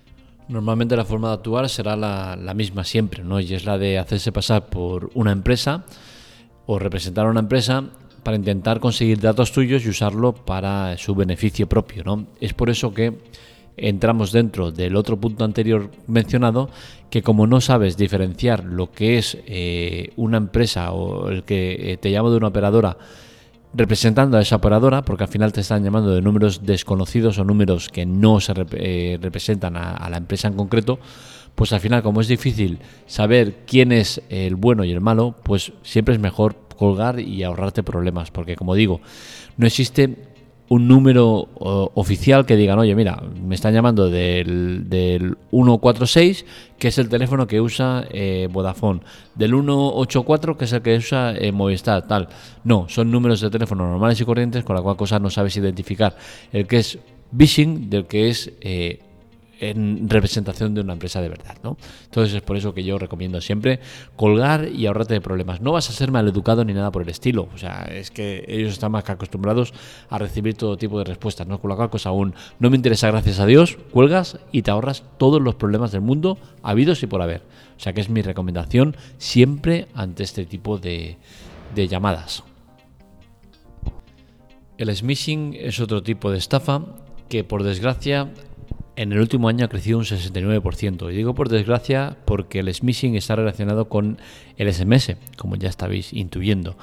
Normalmente 0.49 0.97
la 0.97 1.05
forma 1.05 1.29
de 1.29 1.35
actuar 1.35 1.69
será 1.69 1.97
la, 1.97 2.55
misma 2.55 2.85
siempre, 2.85 3.25
¿no? 3.25 3.41
Y 3.41 3.53
es 3.53 3.65
la 3.65 3.79
de 3.79 3.99
hacerse 3.99 4.31
pasar 4.31 4.67
por 4.67 5.11
una 5.15 5.33
empresa 5.33 5.85
o 6.67 6.79
representar 6.79 7.27
a 7.27 7.31
una 7.31 7.41
empresa 7.41 7.85
para 8.23 8.37
intentar 8.37 8.79
conseguir 8.79 9.21
datos 9.21 9.53
tuyos 9.53 9.85
y 9.85 9.89
usarlo 9.89 10.33
para 10.33 10.97
su 10.99 11.15
beneficio 11.15 11.69
propio, 11.69 12.05
¿no? 12.05 12.27
Es 12.41 12.55
por 12.55 12.71
eso 12.71 12.95
que 12.95 13.15
entramos 13.77 14.33
dentro 14.33 14.71
del 14.71 14.97
otro 14.97 15.17
punto 15.17 15.45
anterior 15.45 15.91
mencionado, 16.07 16.71
que 17.11 17.23
como 17.23 17.47
no 17.47 17.61
sabes 17.61 17.97
diferenciar 17.97 18.65
lo 18.65 18.91
que 18.91 19.19
es 19.19 19.39
eh, 19.47 20.13
una 20.17 20.39
empresa 20.39 20.93
o 20.93 21.29
el 21.29 21.43
que 21.43 21.93
eh, 21.93 21.97
te 21.97 22.11
llamo 22.11 22.31
de 22.31 22.37
una 22.37 22.49
operadora 22.49 22.97
representando 23.77 24.39
a 24.39 24.43
esa 24.43 24.57
operadora, 24.57 25.03
porque 25.03 25.25
al 25.25 25.29
final 25.29 25.53
te 25.53 25.61
están 25.61 25.85
llamando 25.85 26.15
de 26.15 26.23
números 26.23 26.65
desconocidos 26.65 27.39
o 27.39 27.45
números 27.45 27.89
que 27.89 28.07
no 28.07 28.41
se 28.41 28.55
eh, 28.73 29.19
representan 29.21 29.77
a, 29.77 30.09
la 30.09 30.17
empresa 30.17 30.49
en 30.49 30.55
concreto, 30.55 30.99
pues 31.55 31.73
al 31.73 31.81
final 31.81 32.03
como 32.03 32.21
es 32.21 32.29
difícil 32.29 32.79
saber 33.07 33.65
quién 33.67 33.93
es 33.93 34.23
el 34.29 34.57
bueno 34.57 34.85
y 34.85 34.93
el 34.93 35.01
malo, 35.01 35.35
pues 35.43 35.73
siempre 35.83 36.15
es 36.15 36.21
mejor 36.21 36.57
colgar 36.77 37.21
y 37.21 37.43
ahorrarte 37.43 37.83
problemas, 37.83 38.31
porque 38.31 38.57
como 38.57 38.75
digo, 38.75 39.01
no 39.57 39.67
existe 39.67 40.36
un 40.69 40.89
número 40.89 41.49
oficial 41.95 42.45
que 42.45 42.57
digan, 42.57 42.79
oye, 42.79 42.95
mira, 42.95 43.23
me 43.45 43.55
están 43.55 43.73
llamando 43.73 44.11
del, 44.11 44.89
del 44.89 45.37
146, 45.51 46.45
que 46.79 46.89
es 46.89 46.99
el 46.99 47.09
teléfono 47.09 47.47
que 47.47 47.61
usa 47.61 48.05
eh, 48.11 48.49
Vodafone, 48.51 49.01
del 49.35 49.51
184, 49.51 50.57
que 50.57 50.65
es 50.65 50.73
el 50.73 50.83
que 50.83 50.97
usa 50.97 51.35
eh, 51.37 51.53
Movistar, 51.53 52.07
tal. 52.07 52.29
No, 52.65 52.87
son 52.89 53.11
números 53.11 53.41
de 53.41 53.51
teléfono 53.51 53.89
normales 53.89 54.21
y 54.21 54.25
corrientes, 54.25 54.65
con 54.65 54.77
la 54.77 54.83
cual 54.83 54.97
cosa 54.97 55.19
no 55.19 55.31
sabes 55.31 55.57
identificar 55.57 56.17
el 56.53 56.67
que 56.67 56.79
es 56.79 56.99
phishing 57.37 57.89
del 57.89 58.07
que 58.07 58.29
es 58.29 58.53
eh, 58.61 59.01
en 59.59 60.09
representación 60.09 60.75
de 60.75 60.83
una 60.83 60.93
empresa 60.93 61.21
de 61.21 61.29
verdad, 61.29 61.57
¿no? 61.63 61.77
Entonces 62.05 62.35
es 62.35 62.43
por 62.43 62.57
eso 62.57 62.75
que 62.75 62.85
yo 62.85 62.99
recomiendo 62.99 63.41
siempre 63.41 63.81
colgar 64.17 64.69
y 64.69 64.87
ahorrarte 64.87 65.15
de 65.15 65.21
problemas. 65.21 65.61
No 65.61 65.73
vas 65.73 65.89
a 65.89 65.93
ser 65.93 66.11
mal 66.11 66.29
educado 66.29 66.65
ni 66.65 66.73
nada 66.73 66.91
por 66.91 67.03
el 67.03 67.09
estilo, 67.09 67.49
o 67.55 67.59
sea, 67.59 67.89
es 67.91 68.11
que 68.11 68.45
ellos 68.49 68.73
están 68.73 68.93
más 68.93 69.05
que 69.05 69.13
acostumbrados 69.13 69.73
a 70.11 70.19
recibir 70.19 70.55
todo 70.55 70.77
tipo 70.77 70.99
de 70.99 71.05
respuestas, 71.05 71.47
¿no? 71.47 71.61
Con 71.61 71.71
la 71.71 71.77
cual 71.77 71.91
cosa 71.91 72.11
aún 72.11 72.35
no 72.59 72.71
me 72.71 72.77
interesa, 72.77 73.09
gracias 73.11 73.41
a 73.41 73.47
Dios, 73.47 73.79
cuelgas 73.91 74.39
y 74.53 74.63
te 74.63 74.71
ahorras 74.71 75.05
todos 75.19 75.41
los 75.41 75.55
problemas 75.55 75.93
del 75.93 76.03
mundo 76.03 76.39
habidos 76.63 77.03
y 77.03 77.07
por 77.07 77.23
haber. 77.23 77.43
O 77.77 77.81
sea 77.81 77.93
que 77.93 78.01
es 78.01 78.09
mi 78.09 78.23
recomendación 78.23 78.97
siempre 79.19 79.87
ante 79.95 80.23
este 80.23 80.47
tipo 80.47 80.79
de 80.79 81.17
llamadas. 81.75 82.43
El 84.79 84.95
smishing 84.95 85.55
es 85.59 85.81
otro 85.81 86.03
tipo 86.03 86.31
de 86.31 86.37
estafa 86.37 86.83
que 87.31 87.45
por 87.45 87.63
desgracia 87.63 88.29
en 88.97 89.13
el 89.13 89.21
último 89.21 89.49
año 89.49 89.65
ha 89.65 89.69
crecido 89.69 89.99
un 89.99 90.05
69%. 90.05 91.13
Y 91.13 91.17
digo 91.17 91.35
por 91.35 91.49
desgracia 91.49 92.17
porque 92.25 92.61
el 92.61 92.73
smishing 92.73 93.15
está 93.15 93.37
relacionado 93.37 93.89
con 93.89 94.19
el 94.57 94.73
SMS, 94.73 95.17
como 95.37 95.57
ya 95.57 95.69
estabais 95.69 96.13
intuyendo. 96.13 96.77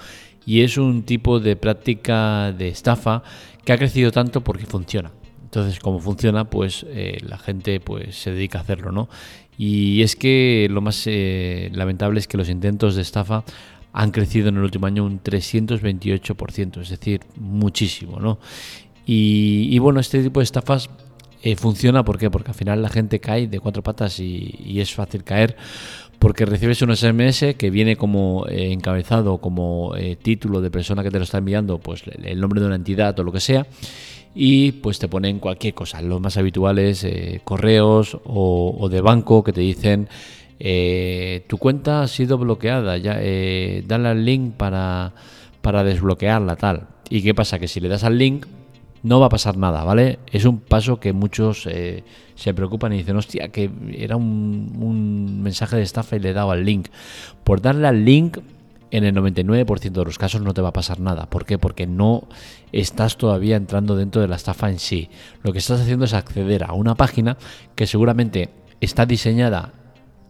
Y 0.45 0.61
es 0.61 0.77
un 0.77 1.03
tipo 1.03 1.39
de 1.39 1.55
práctica 1.55 2.51
de 2.51 2.69
estafa 2.69 3.23
que 3.65 3.73
ha 3.73 3.77
crecido 3.77 4.11
tanto 4.11 4.41
porque 4.41 4.65
funciona. 4.65 5.11
Entonces, 5.43 5.79
como 5.79 5.99
funciona, 5.99 6.49
pues 6.49 6.85
eh, 6.89 7.17
la 7.21 7.37
gente 7.37 7.79
pues 7.79 8.15
se 8.15 8.31
dedica 8.31 8.59
a 8.59 8.61
hacerlo, 8.61 8.91
¿no? 8.91 9.09
Y 9.57 10.01
es 10.01 10.15
que 10.15 10.67
lo 10.69 10.81
más 10.81 11.03
eh, 11.05 11.69
lamentable 11.73 12.19
es 12.19 12.27
que 12.27 12.37
los 12.37 12.49
intentos 12.49 12.95
de 12.95 13.03
estafa 13.03 13.43
han 13.91 14.11
crecido 14.11 14.49
en 14.49 14.57
el 14.57 14.63
último 14.63 14.87
año 14.87 15.05
un 15.05 15.21
328%, 15.21 16.81
es 16.81 16.89
decir, 16.89 17.21
muchísimo, 17.35 18.19
¿no? 18.19 18.39
Y 19.05 19.77
bueno, 19.79 19.99
este 19.99 20.23
tipo 20.23 20.39
de 20.39 20.45
estafas 20.45 20.89
eh, 21.45 21.57
funciona 21.57 22.05
¿por 22.05 22.17
porque 22.31 22.51
al 22.51 22.55
final 22.55 22.81
la 22.81 22.87
gente 22.87 23.19
cae 23.19 23.47
de 23.47 23.59
cuatro 23.59 23.83
patas 23.83 24.17
y, 24.21 24.79
es 24.79 24.93
fácil 24.93 25.25
caer 25.25 25.57
porque 26.17 26.45
recibes 26.45 26.81
un 26.81 26.95
SMS 26.95 27.55
que 27.57 27.69
viene 27.69 27.97
como 27.97 28.45
eh, 28.47 28.71
encabezado, 28.71 29.39
como 29.39 29.93
eh, 29.97 30.15
título 30.15 30.61
de 30.61 30.71
persona 30.71 31.03
que 31.03 31.11
te 31.11 31.17
lo 31.17 31.25
está 31.25 31.39
enviando, 31.39 31.79
pues 31.79 32.03
el 32.07 32.39
nombre 32.39 32.61
de 32.61 32.67
una 32.67 32.77
entidad 32.77 33.19
o 33.19 33.23
lo 33.23 33.33
que 33.33 33.41
sea. 33.41 33.67
y 34.33 34.71
pues 34.71 34.99
te 34.99 35.09
ponen 35.09 35.39
cualquier 35.39 35.73
cosa, 35.73 36.01
los 36.01 36.21
más 36.21 36.37
habituales, 36.37 37.03
eh, 37.03 37.41
correos 37.43 38.17
o, 38.23 38.87
de 38.89 39.01
banco 39.01 39.43
que 39.43 39.51
te 39.51 39.61
dicen 39.61 40.07
tu 41.47 41.57
cuenta 41.57 42.03
ha 42.03 42.07
sido 42.07 42.37
bloqueada, 42.37 42.97
ya 42.97 43.15
dale 43.85 44.07
al 44.07 44.23
link 44.23 44.53
para, 44.55 45.13
para 45.61 45.83
desbloquearla 45.83 46.55
tal. 46.55 46.87
¿Y 47.09 47.21
qué 47.21 47.33
pasa? 47.33 47.59
Que 47.59 47.67
si 47.67 47.81
le 47.81 47.89
das 47.89 48.05
al 48.05 48.17
link 48.17 48.45
no 49.03 49.19
va 49.19 49.27
a 49.27 49.29
pasar 49.29 49.57
nada, 49.57 49.83
¿vale? 49.83 50.19
Es 50.31 50.45
un 50.45 50.59
paso 50.59 50.99
que 50.99 51.13
muchos 51.13 51.63
se 51.63 52.53
preocupan 52.53 52.93
y 52.93 52.97
dicen, 52.97 53.17
hostia, 53.17 53.49
que 53.49 53.69
era 53.95 54.15
un, 54.15 54.73
un 54.79 55.41
mensaje 55.43 55.75
de 55.75 55.83
estafa 55.83 56.15
y 56.15 56.19
le 56.19 56.29
he 56.29 56.33
dado 56.33 56.51
al 56.51 56.65
link. 56.65 56.87
Por 57.43 57.61
darle 57.61 57.87
al 57.87 58.05
link 58.05 58.37
en 58.93 59.03
el 59.03 59.15
99% 59.15 59.91
de 59.91 60.05
los 60.05 60.19
casos 60.19 60.41
no 60.41 60.53
te 60.53 60.61
va 60.61 60.69
a 60.69 60.73
pasar 60.73 60.99
nada. 60.99 61.25
¿Por 61.27 61.45
qué? 61.45 61.57
Porque 61.57 61.87
no 61.87 62.27
estás 62.71 63.17
todavía 63.17 63.55
entrando 63.55 63.95
dentro 63.95 64.21
de 64.21 64.27
la 64.27 64.35
estafa 64.35 64.69
en 64.69 64.77
sí. 64.77 65.09
Lo 65.41 65.51
que 65.51 65.57
estás 65.57 65.81
haciendo 65.81 66.05
es 66.05 66.13
acceder 66.13 66.63
a 66.63 66.73
una 66.73 66.93
página 66.93 67.37
que 67.73 67.87
seguramente 67.87 68.51
está 68.81 69.07
diseñada 69.07 69.73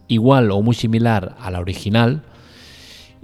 igual 0.08 0.50
o 0.50 0.62
muy 0.62 0.74
similar 0.74 1.36
a 1.40 1.50
la 1.50 1.60
original, 1.60 2.22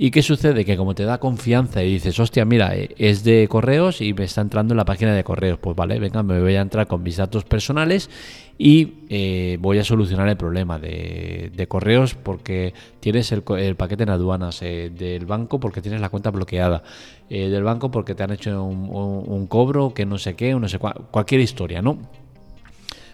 ¿Y 0.02 0.10
qué 0.12 0.22
sucede? 0.22 0.64
Que 0.64 0.78
como 0.78 0.94
te 0.94 1.04
da 1.04 1.20
confianza 1.20 1.82
y 1.82 1.92
dices, 1.92 2.18
hostia, 2.18 2.46
mira, 2.46 2.74
eh, 2.74 2.94
es 2.96 3.22
de 3.22 3.46
correos 3.48 4.00
y 4.00 4.14
me 4.14 4.24
está 4.24 4.40
entrando 4.40 4.72
en 4.72 4.78
la 4.78 4.86
página 4.86 5.14
de 5.14 5.22
correos, 5.22 5.58
pues 5.58 5.76
vale, 5.76 5.98
venga, 5.98 6.22
me 6.22 6.40
voy 6.40 6.56
a 6.56 6.62
entrar 6.62 6.86
con 6.86 7.02
mis 7.02 7.18
datos 7.18 7.44
personales 7.44 8.08
y 8.56 8.94
eh, 9.10 9.58
voy 9.60 9.78
a 9.78 9.84
solucionar 9.84 10.26
el 10.28 10.38
problema 10.38 10.78
de, 10.78 11.66
correos 11.68 12.14
porque 12.14 12.72
tienes 13.00 13.30
el, 13.30 13.42
paquete 13.42 14.04
en 14.04 14.08
aduanas, 14.08 14.62
eh, 14.62 14.90
del 14.90 15.26
banco 15.26 15.60
porque 15.60 15.82
tienes 15.82 16.00
la 16.00 16.08
cuenta 16.08 16.30
bloqueada, 16.30 16.82
del 17.28 17.62
banco 17.62 17.90
porque 17.90 18.14
te 18.14 18.22
han 18.22 18.32
hecho 18.32 18.64
un, 18.64 19.46
cobro 19.48 19.92
que 19.92 20.06
no 20.06 20.16
sé 20.16 20.34
qué, 20.34 20.54
no 20.54 20.66
sé 20.66 20.78
cualquier 20.78 21.42
historia, 21.42 21.82
¿no? 21.82 21.98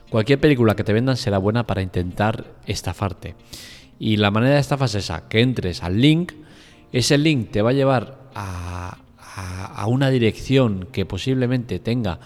Cualquier 0.09 0.39
película 0.39 0.77
que 0.77 0.85
te 0.85 0.93
vendan 0.93 1.17
será 1.17 1.39
buena 1.39 1.67
para 1.67 1.83
intentar 1.83 2.45
estafarte. 2.65 3.35
Y 3.99 4.19
la 4.19 4.31
manera 4.31 4.55
de 4.55 4.61
estafa 4.61 4.85
es 4.85 4.95
esa, 4.95 5.29
que 5.29 5.41
entres 5.41 5.83
al 5.83 6.01
link, 6.01 6.46
ese 6.93 7.19
link 7.19 7.51
te 7.51 7.63
va 7.63 7.71
a 7.71 7.75
llevar 7.75 8.19
a, 8.35 8.99
una 9.87 10.11
dirección 10.11 10.89
que 10.91 11.07
posiblemente 11.07 11.79
tenga 11.79 12.19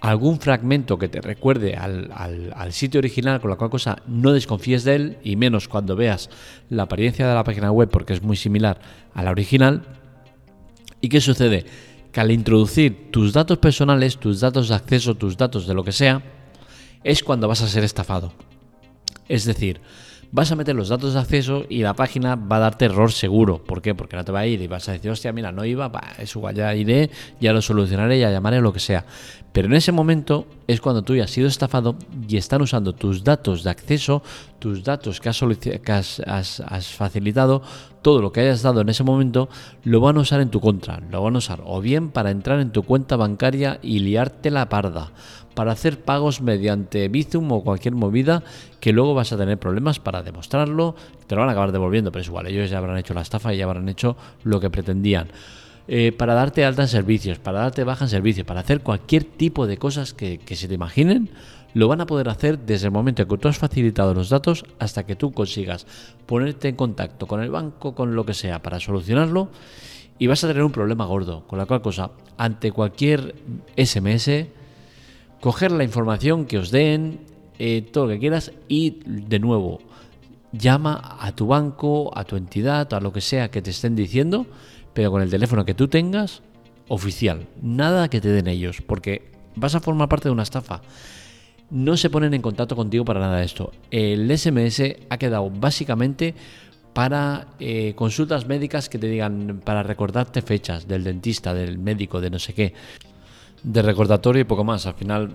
algún 0.00 0.40
fragmento 0.40 0.98
que 0.98 1.08
te 1.08 1.20
recuerde 1.20 1.76
al, 1.76 2.72
sitio 2.72 2.98
original, 2.98 3.40
con 3.40 3.50
la 3.50 3.56
cual 3.56 3.70
cosa 3.70 3.98
no 4.06 4.32
desconfíes 4.32 4.84
de 4.84 4.94
él, 4.94 5.18
y 5.22 5.36
menos 5.36 5.68
cuando 5.68 5.94
veas 5.94 6.30
la 6.70 6.84
apariencia 6.84 7.26
de 7.26 7.34
la 7.34 7.44
página 7.44 7.70
web, 7.70 7.88
porque 7.90 8.12
es 8.12 8.22
muy 8.22 8.36
similar 8.36 8.80
a 9.14 9.22
la 9.22 9.30
original. 9.30 9.82
¿Y 11.00 11.08
qué 11.08 11.20
sucede? 11.20 11.66
Que 12.12 12.20
al 12.20 12.30
introducir 12.30 13.10
tus 13.10 13.32
datos 13.32 13.58
personales, 13.58 14.18
tus 14.18 14.40
datos 14.40 14.68
de 14.68 14.74
acceso, 14.74 15.14
tus 15.14 15.36
datos 15.36 15.66
de 15.66 15.74
lo 15.74 15.84
que 15.84 15.92
sea, 15.92 16.22
es 17.04 17.22
cuando 17.22 17.48
vas 17.48 17.62
a 17.62 17.68
ser 17.68 17.84
estafado. 17.84 18.32
Es 19.28 19.44
decir, 19.44 19.80
vas 20.32 20.50
a 20.50 20.56
meter 20.56 20.74
los 20.74 20.88
datos 20.88 21.12
de 21.12 21.20
acceso 21.20 21.64
y 21.68 21.82
la 21.82 21.94
página 21.94 22.36
va 22.36 22.56
a 22.56 22.60
darte 22.60 22.86
error 22.86 23.12
seguro. 23.12 23.62
¿Por 23.62 23.82
qué? 23.82 23.94
Porque 23.94 24.16
no 24.16 24.24
te 24.24 24.32
va 24.32 24.40
a 24.40 24.46
ir 24.46 24.62
y 24.62 24.66
vas 24.66 24.88
a 24.88 24.92
decir, 24.92 25.10
hostia, 25.10 25.32
mira, 25.32 25.52
no 25.52 25.64
iba, 25.64 25.92
es 26.18 26.34
igual, 26.34 26.54
ya 26.54 26.74
iré, 26.74 27.10
ya 27.38 27.52
lo 27.52 27.60
solucionaré, 27.60 28.18
ya 28.18 28.30
llamaré, 28.30 28.60
lo 28.60 28.72
que 28.72 28.80
sea. 28.80 29.04
Pero 29.52 29.68
en 29.68 29.74
ese 29.74 29.92
momento 29.92 30.46
es 30.66 30.80
cuando 30.80 31.02
tú 31.02 31.14
ya 31.14 31.24
has 31.24 31.30
sido 31.30 31.46
estafado 31.46 31.96
y 32.26 32.38
están 32.38 32.62
usando 32.62 32.94
tus 32.94 33.22
datos 33.22 33.62
de 33.62 33.70
acceso, 33.70 34.22
tus 34.58 34.82
datos 34.82 35.20
que 35.20 35.28
has, 35.28 36.20
has, 36.20 36.88
facilitado, 36.88 37.60
todo 38.00 38.22
lo 38.22 38.32
que 38.32 38.40
hayas 38.40 38.62
dado 38.62 38.80
en 38.80 38.88
ese 38.88 39.04
momento, 39.04 39.50
lo 39.84 40.00
van 40.00 40.16
a 40.16 40.20
usar 40.20 40.40
en 40.40 40.48
tu 40.48 40.60
contra. 40.60 41.00
Lo 41.10 41.22
van 41.22 41.34
a 41.34 41.38
usar 41.38 41.60
o 41.66 41.82
bien 41.82 42.08
para 42.08 42.30
entrar 42.30 42.60
en 42.60 42.72
tu 42.72 42.84
cuenta 42.84 43.16
bancaria 43.16 43.78
y 43.82 43.98
liarte 43.98 44.50
la 44.50 44.70
parda 44.70 45.12
para 45.54 45.72
hacer 45.72 46.00
pagos 46.00 46.40
mediante 46.40 47.08
Bizum 47.08 47.50
o 47.52 47.62
cualquier 47.62 47.94
movida 47.94 48.42
que 48.80 48.92
luego 48.92 49.14
vas 49.14 49.32
a 49.32 49.36
tener 49.36 49.58
problemas 49.58 49.98
para 49.98 50.22
demostrarlo, 50.22 50.94
te 51.26 51.34
lo 51.34 51.40
van 51.40 51.48
a 51.48 51.52
acabar 51.52 51.72
devolviendo, 51.72 52.10
pero 52.12 52.22
es 52.22 52.28
igual, 52.28 52.46
ellos 52.46 52.70
ya 52.70 52.78
habrán 52.78 52.98
hecho 52.98 53.14
la 53.14 53.22
estafa 53.22 53.54
y 53.54 53.58
ya 53.58 53.64
habrán 53.64 53.88
hecho 53.88 54.16
lo 54.44 54.60
que 54.60 54.70
pretendían. 54.70 55.28
Eh, 55.88 56.12
para 56.12 56.34
darte 56.34 56.64
alta 56.64 56.82
en 56.82 56.88
servicios, 56.88 57.38
para 57.38 57.60
darte 57.60 57.84
baja 57.84 58.04
en 58.04 58.08
servicios, 58.08 58.46
para 58.46 58.60
hacer 58.60 58.80
cualquier 58.80 59.24
tipo 59.24 59.66
de 59.66 59.78
cosas 59.78 60.14
que, 60.14 60.38
que 60.38 60.56
se 60.56 60.68
te 60.68 60.74
imaginen, 60.74 61.30
lo 61.74 61.88
van 61.88 62.00
a 62.00 62.06
poder 62.06 62.28
hacer 62.28 62.58
desde 62.58 62.86
el 62.86 62.92
momento 62.92 63.26
que 63.26 63.38
tú 63.38 63.48
has 63.48 63.58
facilitado 63.58 64.14
los 64.14 64.28
datos 64.28 64.64
hasta 64.78 65.04
que 65.04 65.16
tú 65.16 65.32
consigas 65.32 65.86
ponerte 66.26 66.68
en 66.68 66.76
contacto 66.76 67.26
con 67.26 67.42
el 67.42 67.50
banco, 67.50 67.94
con 67.94 68.14
lo 68.14 68.24
que 68.26 68.34
sea, 68.34 68.62
para 68.62 68.78
solucionarlo 68.78 69.48
y 70.18 70.26
vas 70.26 70.44
a 70.44 70.48
tener 70.48 70.62
un 70.62 70.72
problema 70.72 71.04
gordo. 71.06 71.46
Con 71.46 71.58
la 71.58 71.66
cual 71.66 71.82
cosa, 71.82 72.10
ante 72.36 72.70
cualquier 72.70 73.34
SMS, 73.76 74.46
coger 75.42 75.72
la 75.72 75.82
información 75.82 76.46
que 76.46 76.56
os 76.56 76.70
den, 76.70 77.18
eh, 77.58 77.82
todo 77.82 78.06
lo 78.06 78.12
que 78.12 78.20
quieras 78.20 78.52
y 78.68 79.00
de 79.04 79.40
nuevo 79.40 79.80
llama 80.52 81.18
a 81.18 81.34
tu 81.34 81.48
banco, 81.48 82.16
a 82.16 82.22
tu 82.22 82.36
entidad, 82.36 82.94
a 82.94 83.00
lo 83.00 83.12
que 83.12 83.20
sea 83.20 83.50
que 83.50 83.60
te 83.60 83.70
estén 83.70 83.96
diciendo, 83.96 84.46
pero 84.94 85.10
con 85.10 85.20
el 85.20 85.30
teléfono 85.30 85.64
que 85.64 85.74
tú 85.74 85.88
tengas 85.88 86.42
oficial, 86.86 87.48
nada 87.60 88.08
que 88.08 88.20
te 88.20 88.28
den 88.28 88.46
ellos, 88.46 88.82
porque 88.86 89.32
vas 89.56 89.74
a 89.74 89.80
formar 89.80 90.08
parte 90.08 90.28
de 90.28 90.32
una 90.32 90.44
estafa. 90.44 90.80
No 91.70 91.96
se 91.96 92.08
ponen 92.08 92.34
en 92.34 92.42
contacto 92.42 92.76
contigo 92.76 93.04
para 93.04 93.18
nada 93.18 93.38
de 93.38 93.44
esto. 93.44 93.72
El 93.90 94.30
SMS 94.38 94.80
ha 95.10 95.18
quedado 95.18 95.50
básicamente 95.50 96.36
para 96.92 97.48
eh, 97.58 97.94
consultas 97.96 98.46
médicas 98.46 98.88
que 98.88 98.98
te 98.98 99.08
digan, 99.08 99.60
para 99.64 99.82
recordarte 99.82 100.40
fechas 100.40 100.86
del 100.86 101.02
dentista, 101.02 101.52
del 101.52 101.78
médico, 101.78 102.20
de 102.20 102.30
no 102.30 102.38
sé 102.38 102.54
qué 102.54 102.74
de 103.62 103.82
recordatorio 103.82 104.42
y 104.42 104.44
poco 104.44 104.64
más. 104.64 104.86
Al 104.86 104.94
final, 104.94 105.30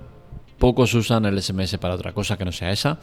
pocos 0.58 0.94
usan 0.94 1.26
el 1.26 1.42
SMS 1.42 1.78
para 1.78 1.96
otra 1.96 2.14
cosa 2.14 2.38
que 2.38 2.46
no 2.46 2.52
sea 2.52 2.72
esa. 2.72 3.00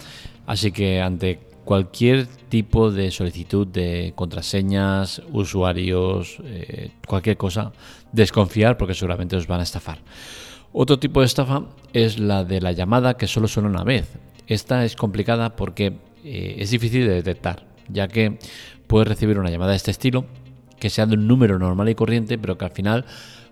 Así 0.47 0.73
que 0.73 1.01
ante 1.01 1.41
cualquier 1.65 2.27
tipo 2.27 2.91
de 2.91 3.11
solicitud 3.11 3.67
de 3.67 4.13
contraseñas, 4.15 5.23
usuarios, 5.33 6.39
eh, 6.45 6.91
cualquier 7.07 7.37
cosa, 7.37 7.73
desconfiar 8.13 8.77
porque 8.77 8.95
seguramente 8.95 9.37
os 9.37 9.47
van 9.47 9.61
a 9.61 9.65
estafar. 9.65 9.99
Otro 10.73 10.99
tipo 10.99 11.21
de 11.21 11.27
estafa 11.27 11.63
es 11.93 12.19
la 12.19 12.45
de 12.45 12.61
la 12.61 12.73
llamada 12.73 13.17
que 13.17 13.27
solo 13.27 13.49
suena 13.49 13.69
una 13.69 13.85
vez. 13.85 14.13
Esta 14.47 14.85
es 14.85 14.97
complicada 14.97 15.57
porque 15.57 15.95
eh, 16.25 16.57
es 16.59 16.71
difícil 16.71 17.07
de 17.07 17.15
detectar, 17.15 17.65
ya 17.89 18.09
que 18.09 18.39
puedes 18.87 19.09
recibir 19.09 19.39
una 19.39 19.51
llamada 19.51 19.71
de 19.71 19.77
este 19.77 19.91
estilo 19.91 20.27
que 20.79 20.91
sea 20.91 21.07
de 21.07 21.15
un 21.15 21.27
número 21.27 21.59
normal 21.59 21.89
y 21.89 21.95
corriente, 21.95 22.37
pero 22.37 22.59
que 22.59 22.65
al 22.67 22.73
final 22.73 23.07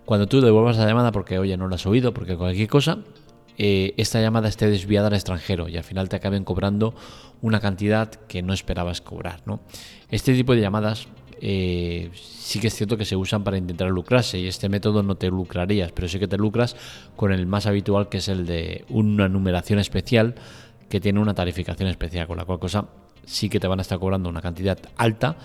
cuando 0.05 0.27
tú 0.27 0.41
devuelvas 0.41 0.77
la 0.77 0.85
llamada 0.85 1.11
porque, 1.11 1.39
oye, 1.39 1.55
no 1.57 1.67
la 1.67 1.75
has 1.75 1.85
oído, 1.85 2.13
porque 2.13 2.35
cualquier 2.35 2.67
cosa, 2.67 2.99
eh, 3.57 3.93
esta 3.97 4.19
llamada 4.21 4.47
esté 4.49 4.67
desviada 4.67 5.07
al 5.07 5.13
extranjero 5.13 5.69
y 5.69 5.77
al 5.77 5.83
final 5.83 6.09
te 6.09 6.15
acaben 6.15 6.43
cobrando 6.43 6.95
una 7.41 7.59
cantidad 7.59 8.09
que 8.09 8.41
no 8.41 8.53
esperabas 8.53 9.01
cobrar. 9.01 9.41
¿no? 9.45 9.61
Este 10.09 10.33
tipo 10.33 10.55
de 10.55 10.61
llamadas 10.61 11.07
eh, 11.39 12.09
sí 12.13 12.59
que 12.59 12.67
es 12.67 12.73
cierto 12.73 12.97
que 12.97 13.05
se 13.05 13.15
usan 13.15 13.43
para 13.43 13.57
intentar 13.57 13.89
lucrarse 13.89 14.39
y 14.39 14.47
este 14.47 14.69
método 14.69 15.03
no 15.03 15.15
te 15.15 15.27
lucrarías, 15.27 15.91
pero 15.91 16.07
sí 16.07 16.17
que 16.17 16.27
te 16.27 16.37
lucras 16.37 16.75
con 17.15 17.31
el 17.31 17.45
más 17.45 17.65
habitual 17.65 18.09
que 18.09 18.19
es 18.19 18.29
el 18.29 18.45
de 18.45 18.85
una 18.89 19.27
numeración 19.27 19.79
especial 19.79 20.35
que 20.89 21.01
tiene 21.01 21.19
una 21.19 21.33
tarificación 21.33 21.89
especial, 21.89 22.27
con 22.27 22.37
la 22.37 22.45
cual 22.45 22.59
cosa 22.59 22.87
sí 23.25 23.49
que 23.49 23.59
te 23.59 23.67
van 23.67 23.79
a 23.79 23.81
estar 23.81 23.99
cobrando 23.99 24.29
una 24.29 24.41
cantidad 24.41 24.77
alta 24.95 25.37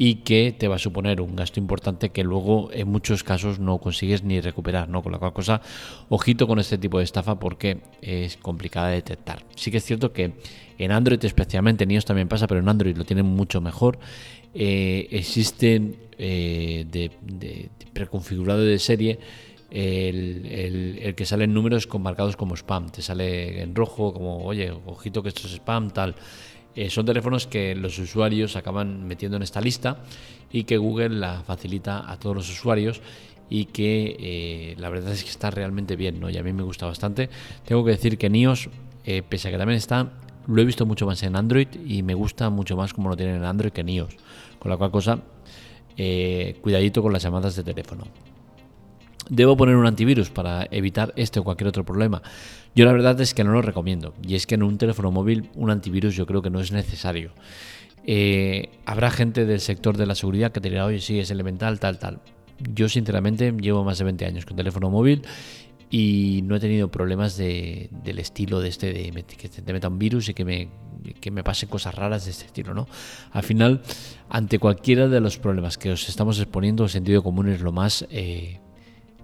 y 0.00 0.16
que 0.16 0.54
te 0.56 0.68
va 0.68 0.76
a 0.76 0.78
suponer 0.78 1.20
un 1.20 1.34
gasto 1.34 1.58
importante 1.58 2.10
que 2.10 2.22
luego 2.22 2.70
en 2.72 2.86
muchos 2.88 3.24
casos 3.24 3.58
no 3.58 3.78
consigues 3.78 4.22
ni 4.22 4.40
recuperar, 4.40 4.88
¿no? 4.88 5.02
Con 5.02 5.10
la 5.10 5.18
cual 5.18 5.32
cosa, 5.32 5.60
ojito 6.08 6.46
con 6.46 6.60
este 6.60 6.78
tipo 6.78 6.98
de 6.98 7.04
estafa 7.04 7.40
porque 7.40 7.78
es 8.00 8.36
complicada 8.36 8.90
de 8.90 8.94
detectar. 8.94 9.44
Sí 9.56 9.72
que 9.72 9.78
es 9.78 9.84
cierto 9.84 10.12
que 10.12 10.34
en 10.78 10.92
Android 10.92 11.22
especialmente, 11.24 11.82
en 11.82 11.90
iOS 11.90 12.04
también 12.04 12.28
pasa, 12.28 12.46
pero 12.46 12.60
en 12.60 12.68
Android 12.68 12.96
lo 12.96 13.04
tienen 13.04 13.26
mucho 13.26 13.60
mejor. 13.60 13.98
Eh, 14.54 15.08
existen 15.10 15.96
eh, 16.16 16.86
de, 16.88 17.68
preconfigurado 17.92 18.62
de 18.62 18.78
serie 18.78 19.18
el, 19.70 20.98
el, 21.02 21.14
que 21.14 21.26
salen 21.26 21.52
números 21.52 21.86
con 21.86 22.02
marcados 22.02 22.36
como 22.36 22.56
spam, 22.56 22.90
te 22.90 23.02
sale 23.02 23.60
en 23.60 23.74
rojo 23.74 24.12
como, 24.14 24.44
oye, 24.44 24.72
ojito 24.86 25.22
que 25.22 25.28
esto 25.28 25.46
es 25.46 25.54
spam, 25.54 25.90
tal. 25.90 26.14
Eh, 26.78 26.90
son 26.90 27.04
teléfonos 27.04 27.48
que 27.48 27.74
los 27.74 27.98
usuarios 27.98 28.54
acaban 28.54 29.08
metiendo 29.08 29.36
en 29.36 29.42
esta 29.42 29.60
lista 29.60 29.96
y 30.52 30.62
que 30.62 30.76
Google 30.76 31.08
la 31.08 31.42
facilita 31.42 32.08
a 32.08 32.20
todos 32.20 32.36
los 32.36 32.48
usuarios 32.48 33.00
y 33.50 33.64
que 33.64 34.16
eh, 34.20 34.76
la 34.78 34.88
verdad 34.88 35.12
es 35.12 35.24
que 35.24 35.30
está 35.30 35.50
realmente 35.50 35.96
bien, 35.96 36.20
¿no? 36.20 36.30
Y 36.30 36.38
a 36.38 36.42
mí 36.44 36.52
me 36.52 36.62
gusta 36.62 36.86
bastante. 36.86 37.30
Tengo 37.64 37.84
que 37.84 37.90
decir 37.90 38.16
que 38.16 38.30
NIOS, 38.30 38.68
eh, 39.04 39.24
pese 39.28 39.48
a 39.48 39.50
que 39.50 39.58
también 39.58 39.76
está, 39.76 40.12
lo 40.46 40.62
he 40.62 40.64
visto 40.64 40.86
mucho 40.86 41.04
más 41.04 41.20
en 41.24 41.34
Android 41.34 41.66
y 41.84 42.04
me 42.04 42.14
gusta 42.14 42.48
mucho 42.48 42.76
más 42.76 42.94
como 42.94 43.08
lo 43.08 43.16
tienen 43.16 43.34
en 43.34 43.44
Android 43.44 43.72
que 43.72 43.80
en 43.80 43.88
iOS. 43.88 44.16
Con 44.60 44.70
la 44.70 44.76
cual 44.76 44.92
cosa, 44.92 45.18
cuidadito 46.62 47.02
con 47.02 47.12
las 47.12 47.24
llamadas 47.24 47.56
de 47.56 47.64
teléfono. 47.64 48.04
¿Debo 49.28 49.56
poner 49.56 49.76
un 49.76 49.86
antivirus 49.86 50.30
para 50.30 50.66
evitar 50.70 51.12
este 51.16 51.40
o 51.40 51.44
cualquier 51.44 51.68
otro 51.68 51.84
problema? 51.84 52.22
Yo 52.74 52.84
la 52.84 52.92
verdad 52.92 53.20
es 53.20 53.34
que 53.34 53.44
no 53.44 53.52
lo 53.52 53.62
recomiendo. 53.62 54.14
Y 54.26 54.34
es 54.34 54.46
que 54.46 54.54
en 54.54 54.62
un 54.62 54.78
teléfono 54.78 55.10
móvil 55.10 55.50
un 55.54 55.70
antivirus 55.70 56.16
yo 56.16 56.26
creo 56.26 56.42
que 56.42 56.50
no 56.50 56.60
es 56.60 56.72
necesario. 56.72 57.32
Eh, 58.04 58.70
habrá 58.86 59.10
gente 59.10 59.44
del 59.44 59.60
sector 59.60 59.96
de 59.96 60.06
la 60.06 60.14
seguridad 60.14 60.50
que 60.52 60.60
te 60.60 60.70
dirá, 60.70 60.86
oye, 60.86 61.00
sí, 61.00 61.18
es 61.18 61.30
elemental, 61.30 61.78
tal, 61.78 61.98
tal. 61.98 62.20
Yo 62.74 62.88
sinceramente 62.88 63.52
llevo 63.52 63.84
más 63.84 63.98
de 63.98 64.04
20 64.04 64.24
años 64.24 64.46
con 64.46 64.56
teléfono 64.56 64.90
móvil 64.90 65.22
y 65.90 66.40
no 66.44 66.56
he 66.56 66.60
tenido 66.60 66.90
problemas 66.90 67.36
de, 67.36 67.88
del 68.02 68.18
estilo 68.18 68.60
de 68.60 68.68
este 68.68 68.92
de 68.92 69.24
que 69.24 69.48
te 69.48 69.72
meta 69.72 69.88
un 69.88 69.98
virus 69.98 70.28
y 70.28 70.34
que 70.34 70.44
me, 70.44 70.68
que 71.20 71.30
me 71.30 71.44
pasen 71.44 71.68
cosas 71.68 71.94
raras 71.94 72.24
de 72.24 72.30
este 72.30 72.46
estilo, 72.46 72.74
¿no? 72.74 72.86
Al 73.32 73.42
final, 73.42 73.82
ante 74.28 74.58
cualquiera 74.58 75.08
de 75.08 75.20
los 75.20 75.38
problemas 75.38 75.78
que 75.78 75.90
os 75.90 76.08
estamos 76.08 76.38
exponiendo, 76.40 76.84
el 76.84 76.90
sentido 76.90 77.22
común 77.22 77.48
es 77.48 77.60
lo 77.60 77.72
más 77.72 78.06
eh, 78.10 78.60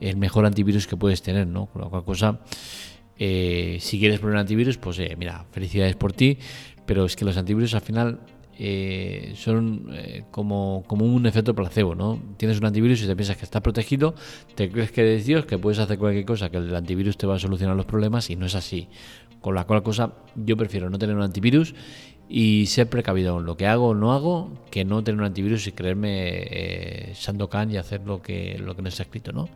el 0.00 0.16
mejor 0.16 0.46
antivirus 0.46 0.86
que 0.86 0.96
puedes 0.96 1.22
tener, 1.22 1.46
¿no? 1.46 1.66
Con 1.66 1.88
cual 1.88 2.04
cosa, 2.04 2.40
eh, 3.18 3.78
si 3.80 3.98
quieres 3.98 4.20
poner 4.20 4.34
un 4.34 4.40
antivirus, 4.40 4.76
pues 4.78 4.98
eh, 4.98 5.14
mira, 5.18 5.46
felicidades 5.52 5.96
por 5.96 6.12
ti, 6.12 6.38
pero 6.86 7.04
es 7.04 7.16
que 7.16 7.24
los 7.24 7.36
antivirus 7.36 7.74
al 7.74 7.80
final 7.80 8.20
eh, 8.56 9.32
son 9.34 9.88
eh, 9.92 10.24
como, 10.30 10.84
como 10.86 11.04
un 11.04 11.26
efecto 11.26 11.54
placebo, 11.54 11.94
¿no? 11.94 12.20
Tienes 12.36 12.58
un 12.58 12.66
antivirus 12.66 13.02
y 13.02 13.06
te 13.06 13.16
piensas 13.16 13.36
que 13.36 13.44
estás 13.44 13.62
protegido, 13.62 14.14
te 14.54 14.70
crees 14.70 14.92
que 14.92 15.00
eres 15.00 15.26
Dios, 15.26 15.44
que 15.44 15.58
puedes 15.58 15.80
hacer 15.80 15.98
cualquier 15.98 16.24
cosa, 16.24 16.50
que 16.50 16.58
el 16.58 16.74
antivirus 16.74 17.16
te 17.16 17.26
va 17.26 17.34
a 17.34 17.38
solucionar 17.38 17.76
los 17.76 17.86
problemas 17.86 18.30
y 18.30 18.36
no 18.36 18.46
es 18.46 18.54
así. 18.54 18.88
Con 19.44 19.54
la 19.54 19.64
cual 19.64 19.82
cosa 19.82 20.14
yo 20.36 20.56
prefiero 20.56 20.88
no 20.88 20.98
tener 20.98 21.14
un 21.14 21.20
antivirus 21.20 21.74
y 22.30 22.64
ser 22.64 22.88
precavido 22.88 23.38
en 23.38 23.44
lo 23.44 23.58
que 23.58 23.66
hago 23.66 23.88
o 23.88 23.94
no 23.94 24.14
hago 24.14 24.50
que 24.70 24.86
no 24.86 25.04
tener 25.04 25.20
un 25.20 25.26
antivirus 25.26 25.66
y 25.66 25.72
creerme 25.72 26.38
eh, 26.46 27.12
Sandokan 27.14 27.70
y 27.70 27.76
hacer 27.76 28.00
lo 28.06 28.22
que, 28.22 28.58
lo 28.58 28.74
que 28.74 28.80
no 28.80 28.88
está 28.88 29.02
escrito, 29.02 29.32
¿no? 29.32 29.50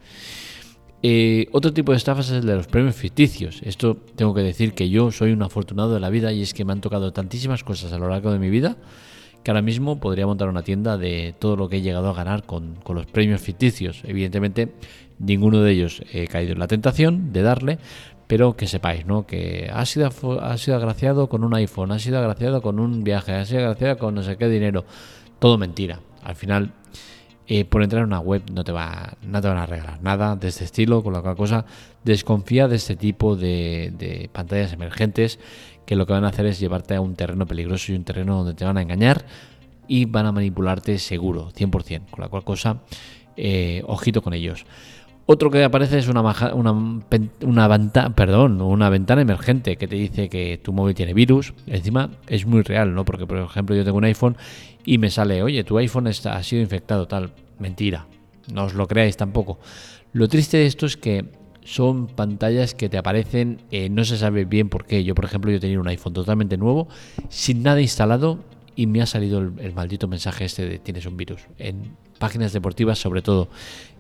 Eh, 1.03 1.49
otro 1.53 1.73
tipo 1.73 1.93
de 1.93 1.97
estafas 1.97 2.27
es 2.27 2.41
el 2.41 2.45
de 2.45 2.57
los 2.57 2.67
premios 2.67 2.97
ficticios. 2.97 3.63
Esto 3.63 3.97
tengo 4.15 4.35
que 4.35 4.43
decir 4.43 4.75
que 4.75 4.91
yo 4.91 5.11
soy 5.11 5.33
un 5.33 5.43
afortunado 5.43 5.95
de 5.95 6.01
la 6.01 6.11
vida 6.11 6.35
y 6.35 6.43
es 6.43 6.53
que 6.53 6.67
me 6.67 6.73
han 6.73 6.83
tocado 6.83 7.15
tantísimas 7.15 7.65
cosas 7.65 7.91
a 7.95 7.99
lo 7.99 8.11
largo 8.11 8.31
de 8.31 8.39
mi 8.39 8.51
vida 8.51 8.77
que 9.43 9.51
ahora 9.53 9.63
mismo 9.63 10.01
podría 10.01 10.27
montar 10.27 10.51
una 10.51 10.63
tienda 10.63 10.99
de 10.99 11.35
todo 11.39 11.57
lo 11.57 11.71
que 11.71 11.79
he 11.79 11.81
llegado 11.81 12.11
a 12.11 12.13
ganar 12.13 12.45
con, 12.45 12.77
los 12.87 13.07
premios 13.07 13.41
ficticios. 13.41 14.03
Evidentemente, 14.05 14.75
ninguno 15.19 15.63
de 15.63 15.73
ellos 15.73 16.03
he 16.13 16.27
caído 16.27 16.53
en 16.53 16.59
la 16.59 16.69
tentación 16.69 17.33
de 17.33 17.41
darle, 17.41 17.79
pero 18.29 18.57
que 18.57 18.69
sepáis, 18.69 19.05
¿no? 19.05 19.27
Que 19.27 19.69
ha 19.73 19.85
sido, 19.87 20.11
ha 20.41 20.57
sido 20.57 20.77
agraciado 20.77 21.29
con 21.29 21.43
un 21.43 21.55
iPhone, 21.55 21.91
ha 21.91 21.99
sido 21.99 22.19
agraciado 22.19 22.63
con 22.63 22.79
un 22.79 23.03
viaje, 23.03 23.33
ha 23.33 23.45
sido 23.45 23.61
agraciado 23.61 23.99
con 23.99 24.15
no 24.15 24.23
sé 24.23 24.37
qué 24.37 24.49
dinero. 24.49 24.85
Todo 25.41 25.59
mentira. 25.59 26.01
Al 26.23 26.37
final 26.37 26.73
eh, 27.51 27.65
por 27.65 27.83
entrar 27.83 28.03
en 28.03 28.09
una 28.09 28.21
web 28.21 28.43
no 28.53 28.63
te, 28.63 28.73
van 28.73 29.17
a 29.33 29.67
regalar 29.67 30.03
nada 30.03 30.37
de 30.37 30.49
este 30.49 30.65
estilo, 30.65 31.03
con 31.03 31.15
la 31.15 31.23
cual 31.23 31.35
cosa 31.35 31.65
desconfía 32.05 32.69
de 32.69 32.77
este 32.77 32.95
tipo 32.95 33.37
de, 33.37 34.29
pantallas 34.35 34.75
emergentes 34.75 35.39
que 35.87 35.97
lo 35.97 36.05
que 36.05 36.13
van 36.13 36.27
a 36.27 36.29
hacer 36.29 36.45
es 36.45 36.61
llevarte 36.61 36.95
a 36.95 37.01
un 37.01 37.15
terreno 37.15 37.47
peligroso 37.47 37.91
y 37.91 37.95
un 37.95 38.05
terreno 38.05 38.37
donde 38.37 38.53
te 38.53 38.67
van 38.67 38.77
a 38.77 38.83
engañar 38.83 39.25
y 39.87 40.05
van 40.05 40.27
a 40.27 40.33
manipularte 40.33 40.99
seguro, 40.99 41.51
100%, 41.53 42.11
con 42.11 42.21
la 42.21 42.29
cual 42.29 42.45
cosa, 42.45 42.83
eh, 43.39 43.83
ojito 43.87 44.21
con 44.21 44.35
ellos. 44.35 44.67
Otro 45.31 45.51
que 45.51 45.63
aparece 45.63 45.99
es 45.99 46.09
una, 46.09 46.23
una, 46.55 46.73
una, 47.43 48.15
perdón, 48.15 48.63
una 48.63 48.89
ventana 48.89 49.21
emergente 49.21 49.77
que 49.77 49.87
te 49.87 49.95
dice 49.95 50.31
que 50.31 50.57
tu 50.57 50.73
móvil 50.73 50.95
tiene 50.95 51.13
virus. 51.13 51.53
Encima 51.67 52.09
es 52.29 52.47
muy 52.47 52.63
real, 52.63 52.95
¿no? 52.95 53.05
Porque, 53.05 53.27
por 53.27 53.37
ejemplo, 53.37 53.77
yo 53.77 53.85
tengo 53.85 53.99
un 53.99 54.05
iPhone 54.05 54.39
y 54.87 54.97
me 54.97 55.11
sale, 55.11 55.43
oye, 55.43 55.65
tu 55.65 55.77
iPhone 55.77 56.07
ha 56.07 56.43
sido 56.43 56.63
infectado, 56.63 57.07
tal. 57.07 57.33
Mentira, 57.59 58.07
no 58.55 58.65
os 58.65 58.73
lo 58.73 58.89
creáis 58.89 59.19
tampoco. 59.19 59.59
Lo 60.15 60.29
triste 60.29 60.57
de 60.57 60.65
esto 60.65 60.87
es 60.87 60.97
que 60.97 61.27
son 61.63 62.07
pantallas 62.07 62.73
que 62.73 62.89
te 62.89 62.97
aparecen, 62.97 63.61
eh, 63.71 63.91
no 63.91 64.07
se 64.07 64.17
sabe 64.17 64.47
bien 64.47 64.71
por 64.71 64.87
qué. 64.87 65.05
Yo, 65.05 65.15
por 65.15 65.27
ejemplo, 65.27 65.51
yo 65.51 65.61
tenía 65.61 65.79
un 65.79 65.89
iPhone 65.89 66.15
totalmente 66.15 66.57
nuevo, 66.57 66.89
sin 67.29 67.63
nada 67.63 67.83
instalado, 67.83 68.39
y 68.77 68.87
me 68.87 69.03
ha 69.03 69.07
salido 69.07 69.41
el, 69.41 69.75
maldito 69.75 70.09
mensaje 70.09 70.47
este 70.47 70.67
de 70.67 70.79
tienes 70.79 71.05
un 71.05 71.19
virus. 71.19 71.43
En 71.59 71.97
páginas 72.19 72.55
deportivas, 72.55 72.99
sobre 72.99 73.21
todo. 73.21 73.49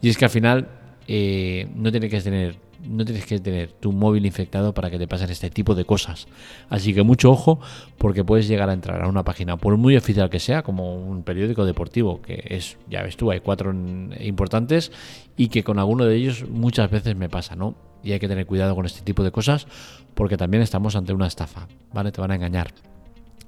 Y 0.00 0.08
es 0.08 0.16
que 0.16 0.24
al 0.24 0.30
final 0.30 0.68
eh, 1.08 1.66
no 1.74 1.90
tienes 1.90 2.10
que 2.10 2.20
tener 2.20 2.68
no 2.86 3.04
tienes 3.04 3.26
que 3.26 3.40
tener 3.40 3.72
tu 3.72 3.92
móvil 3.92 4.24
infectado 4.24 4.72
para 4.72 4.90
que 4.90 4.98
te 4.98 5.08
pasen 5.08 5.30
este 5.30 5.50
tipo 5.50 5.74
de 5.74 5.84
cosas. 5.84 6.28
Así 6.68 6.94
que 6.94 7.02
mucho 7.02 7.30
ojo 7.30 7.60
porque 7.96 8.24
puedes 8.24 8.46
llegar 8.46 8.70
a 8.70 8.72
entrar 8.72 9.02
a 9.02 9.08
una 9.08 9.24
página, 9.24 9.56
por 9.56 9.76
muy 9.76 9.96
oficial 9.96 10.30
que 10.30 10.38
sea, 10.38 10.62
como 10.62 10.94
un 10.94 11.22
periódico 11.24 11.64
deportivo, 11.64 12.22
que 12.22 12.44
es, 12.46 12.76
ya 12.88 13.02
ves 13.02 13.16
tú, 13.16 13.30
hay 13.30 13.40
cuatro 13.40 13.74
importantes 14.20 14.92
y 15.36 15.48
que 15.48 15.64
con 15.64 15.78
alguno 15.78 16.04
de 16.04 16.16
ellos 16.16 16.48
muchas 16.48 16.90
veces 16.90 17.16
me 17.16 17.28
pasa, 17.28 17.56
¿no? 17.56 17.74
Y 18.02 18.12
hay 18.12 18.20
que 18.20 18.28
tener 18.28 18.46
cuidado 18.46 18.76
con 18.76 18.86
este 18.86 19.02
tipo 19.02 19.24
de 19.24 19.32
cosas 19.32 19.66
porque 20.14 20.36
también 20.36 20.62
estamos 20.62 20.94
ante 20.94 21.12
una 21.12 21.26
estafa, 21.26 21.66
¿vale? 21.92 22.12
Te 22.12 22.20
van 22.20 22.30
a 22.30 22.36
engañar 22.36 22.72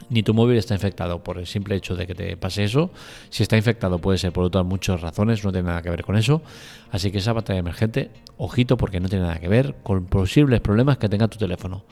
ni 0.09 0.23
tu 0.23 0.35
móvil 0.35 0.57
está 0.57 0.75
infectado 0.75 1.23
por 1.23 1.39
el 1.39 1.47
simple 1.47 1.77
hecho 1.77 1.95
de 1.95 2.07
que 2.07 2.15
te 2.15 2.37
pase 2.37 2.65
eso. 2.65 2.91
Si 3.29 3.43
está 3.43 3.57
infectado 3.57 3.99
puede 3.99 4.19
ser 4.19 4.33
por 4.33 4.45
otras 4.45 4.65
muchas 4.65 5.01
razones, 5.01 5.45
no 5.45 5.53
tiene 5.53 5.69
nada 5.69 5.83
que 5.83 5.91
ver 5.91 6.05
con 6.05 6.17
eso. 6.17 6.43
Así 6.91 7.11
que 7.11 7.19
esa 7.19 7.35
pantalla 7.35 7.59
emergente, 7.59 8.11
ojito 8.37 8.77
porque 8.77 9.01
no 9.01 9.09
tiene 9.09 9.25
nada 9.25 9.39
que 9.39 9.49
ver 9.49 9.77
con 9.83 10.07
posibles 10.07 10.61
problemas 10.61 10.99
que 10.99 11.09
tenga 11.09 11.29
tu 11.29 11.39
teléfono. 11.39 11.85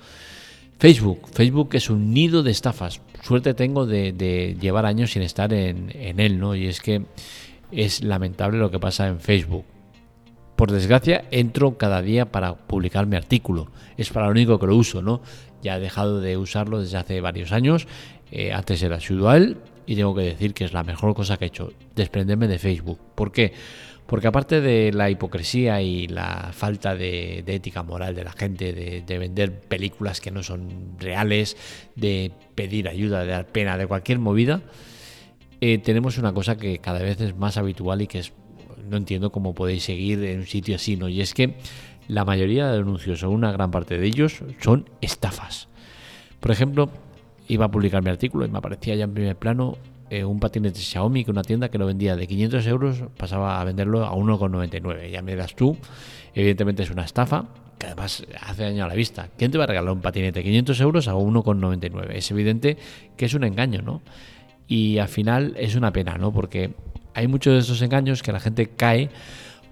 Facebook. 0.79 1.29
Facebook 1.33 1.71
es 1.73 1.91
un 1.91 2.13
nido 2.15 2.43
de 2.43 2.53
estafas. 2.53 3.01
Suerte 3.23 3.55
tengo 3.55 3.85
de, 3.85 4.57
llevar 4.61 4.87
años 4.87 5.13
sin 5.13 5.23
estar 5.23 5.53
en, 5.53 5.91
en 5.95 6.21
él, 6.21 6.39
¿no? 6.39 6.55
Y 6.55 6.67
es 6.67 6.81
que 6.81 7.03
es 7.73 8.03
lamentable 8.03 8.59
lo 8.59 8.71
que 8.71 8.79
pasa 8.79 9.09
en 9.09 9.21
Facebook. 9.21 9.65
Por 10.57 10.73
desgracia, 10.73 11.25
entro 11.31 11.79
cada 11.79 12.03
día 12.03 12.33
para 12.33 12.57
publicar 12.57 13.07
mi 13.07 13.17
artículo. 13.17 13.69
Es 13.97 14.11
para 14.11 14.27
lo 14.27 14.33
único 14.33 14.59
que 14.59 14.67
lo 14.67 14.75
uso, 14.75 15.03
¿no? 15.03 15.21
Ya 15.63 15.77
he 15.77 15.81
dejado 15.81 16.21
de 16.21 16.37
usarlo 16.37 16.81
desde 16.81 16.99
hace 16.99 17.21
varios 17.21 17.53
años. 17.53 17.87
Eh, 18.31 18.53
antes 18.53 18.83
era 18.83 19.01
Sudual 19.01 19.59
y 19.87 19.97
tengo 19.97 20.15
que 20.15 20.23
decir 20.23 20.53
que 20.53 20.65
es 20.65 20.73
la 20.73 20.83
mejor 20.83 21.15
cosa 21.15 21.39
que 21.39 21.47
he 21.47 21.49
hecho, 21.49 21.73
desprenderme 21.97 22.47
de 22.47 22.59
Facebook. 22.59 22.99
¿Por 23.15 23.33
qué? 23.33 23.53
Porque 24.09 24.27
aparte 24.27 24.63
de 24.63 24.91
la 24.93 25.11
hipocresía 25.11 25.83
y 25.83 26.07
la 26.09 26.51
falta 26.53 26.95
de, 26.95 27.45
ética 27.47 27.83
moral 27.83 28.15
de 28.15 28.25
la 28.25 28.33
gente, 28.33 28.73
de, 28.73 29.19
vender 29.19 29.61
películas 29.61 30.23
que 30.23 30.31
no 30.31 30.43
son 30.43 30.97
reales, 30.99 31.59
de 31.95 32.33
pedir 32.55 32.89
ayuda, 32.89 33.21
de 33.21 33.27
dar 33.27 33.47
pena, 33.47 33.77
de 33.77 33.87
cualquier 33.87 34.19
movida, 34.19 34.63
eh, 35.61 35.77
tenemos 35.77 36.17
una 36.17 36.33
cosa 36.33 36.57
que 36.57 36.79
cada 36.79 37.01
vez 37.01 37.21
es 37.21 37.37
más 37.37 37.59
habitual 37.59 38.01
y 38.01 38.07
que 38.07 38.21
es, 38.21 38.33
no 38.89 38.97
entiendo 38.97 39.31
cómo 39.31 39.55
podéis 39.55 39.85
seguir 39.85 40.25
en 40.25 40.39
un 40.41 40.47
sitio 40.47 40.77
así, 40.77 40.97
¿no? 40.97 41.11
Y 41.11 41.21
es 41.21 41.35
que 41.35 41.57
la 42.09 42.25
mayoría 42.25 42.69
de 42.69 42.79
anuncios 42.79 43.23
o 43.23 43.31
una 43.31 43.53
gran 43.53 43.71
parte 43.71 43.99
de 43.99 44.07
ellos 44.07 44.43
son 44.61 44.89
estafas. 45.01 45.69
Por 46.41 46.51
ejemplo, 46.51 46.91
iba 47.49 47.67
a 47.67 47.71
publicar 47.71 48.03
mi 48.03 48.11
artículo 48.11 48.45
y 48.47 48.49
me 48.49 48.59
aparecía 48.59 48.95
ya 48.95 49.05
en 49.05 49.15
primer 49.15 49.37
plano 49.37 49.77
eh, 50.11 50.25
un 50.25 50.41
patinete 50.41 50.81
Xiaomi 50.81 51.25
que 51.25 51.31
una 51.31 51.43
tienda 51.43 51.69
que 51.69 51.79
lo 51.79 51.87
vendía 51.87 52.17
de 52.17 52.27
500 52.27 52.67
euros 52.67 53.05
pasaba 53.17 53.61
a 53.61 53.65
venderlo 53.65 54.07
a 54.07 54.13
1,99. 54.13 55.11
Ya 55.11 55.23
me 55.23 55.37
das 55.37 55.55
tú, 55.55 55.77
evidentemente 56.35 56.83
es 56.83 56.91
una 56.91 57.05
estafa 57.05 57.45
que 57.79 57.87
además 57.87 58.25
hace 58.41 58.65
daño 58.65 58.85
a 58.85 58.89
la 58.89 58.95
vista. 58.95 59.29
¿Quién 59.37 59.51
te 59.51 59.59
va 59.59 59.65
a 59.65 59.67
regalar 59.67 59.93
un 59.93 60.01
patinete 60.01 60.41
de 60.41 60.45
500 60.45 60.81
euros 60.81 61.09
a 61.09 61.15
1,99? 61.15 62.11
Es 62.13 62.31
evidente 62.31 62.77
que 63.17 63.27
es 63.27 63.35
un 63.35 63.45
engaño, 63.45 63.83
¿no? 63.83 64.03
Y 64.67 64.99
al 64.99 65.09
final 65.09 65.55
es 65.57 65.77
una 65.77 65.93
pena, 65.93 66.19
¿no? 66.19 66.33
Porque 66.33 66.73
hay 67.15 67.29
muchos 67.29 67.55
de 67.55 67.61
esos 67.61 67.81
engaños 67.83 68.23
que 68.23 68.33
la 68.33 68.41
gente 68.41 68.69
cae 68.69 69.11